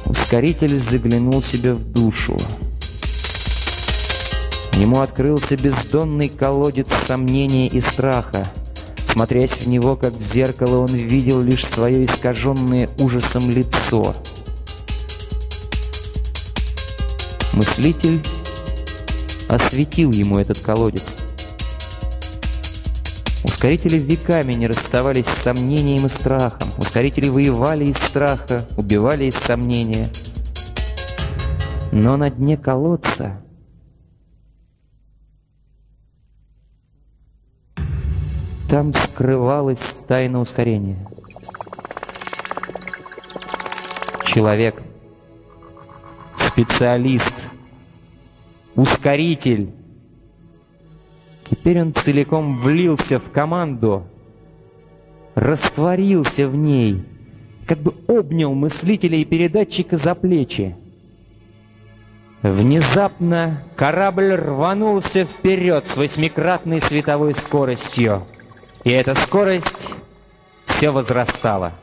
Ускоритель 0.05 0.79
заглянул 0.79 1.43
себе 1.43 1.73
в 1.73 1.83
душу. 1.91 2.37
Ему 4.75 5.01
открылся 5.01 5.57
бездонный 5.57 6.29
колодец 6.29 6.87
сомнения 7.05 7.67
и 7.67 7.81
страха. 7.81 8.47
Смотрясь 8.95 9.51
в 9.51 9.67
него, 9.67 9.97
как 9.97 10.13
в 10.13 10.21
зеркало, 10.21 10.77
он 10.77 10.95
видел 10.95 11.41
лишь 11.41 11.65
свое 11.65 12.05
искаженное 12.05 12.89
ужасом 12.99 13.49
лицо. 13.49 14.15
Мыслитель 17.51 18.21
осветил 19.51 20.11
ему 20.11 20.39
этот 20.39 20.59
колодец. 20.59 21.17
Ускорители 23.43 23.97
веками 23.97 24.53
не 24.53 24.67
расставались 24.67 25.25
с 25.25 25.43
сомнением 25.43 26.05
и 26.05 26.09
страхом. 26.09 26.69
Ускорители 26.77 27.27
воевали 27.27 27.85
из 27.85 27.97
страха, 27.97 28.65
убивали 28.77 29.25
из 29.25 29.35
сомнения. 29.35 30.07
Но 31.91 32.15
на 32.15 32.29
дне 32.29 32.55
колодца 32.55 33.41
там 38.69 38.93
скрывалась 38.93 39.95
тайна 40.07 40.39
ускорения. 40.39 41.05
Человек, 44.25 44.81
специалист— 46.37 47.47
ускоритель. 48.75 49.71
Теперь 51.49 51.81
он 51.81 51.93
целиком 51.93 52.57
влился 52.57 53.19
в 53.19 53.29
команду, 53.31 54.05
растворился 55.35 56.47
в 56.47 56.55
ней, 56.55 57.03
как 57.67 57.79
бы 57.79 57.93
обнял 58.07 58.53
мыслителя 58.53 59.17
и 59.17 59.25
передатчика 59.25 59.97
за 59.97 60.15
плечи. 60.15 60.75
Внезапно 62.41 63.63
корабль 63.75 64.33
рванулся 64.33 65.25
вперед 65.25 65.85
с 65.87 65.95
восьмикратной 65.97 66.81
световой 66.81 67.35
скоростью, 67.35 68.25
и 68.83 68.89
эта 68.89 69.13
скорость 69.13 69.93
все 70.65 70.89
возрастала. 70.89 71.73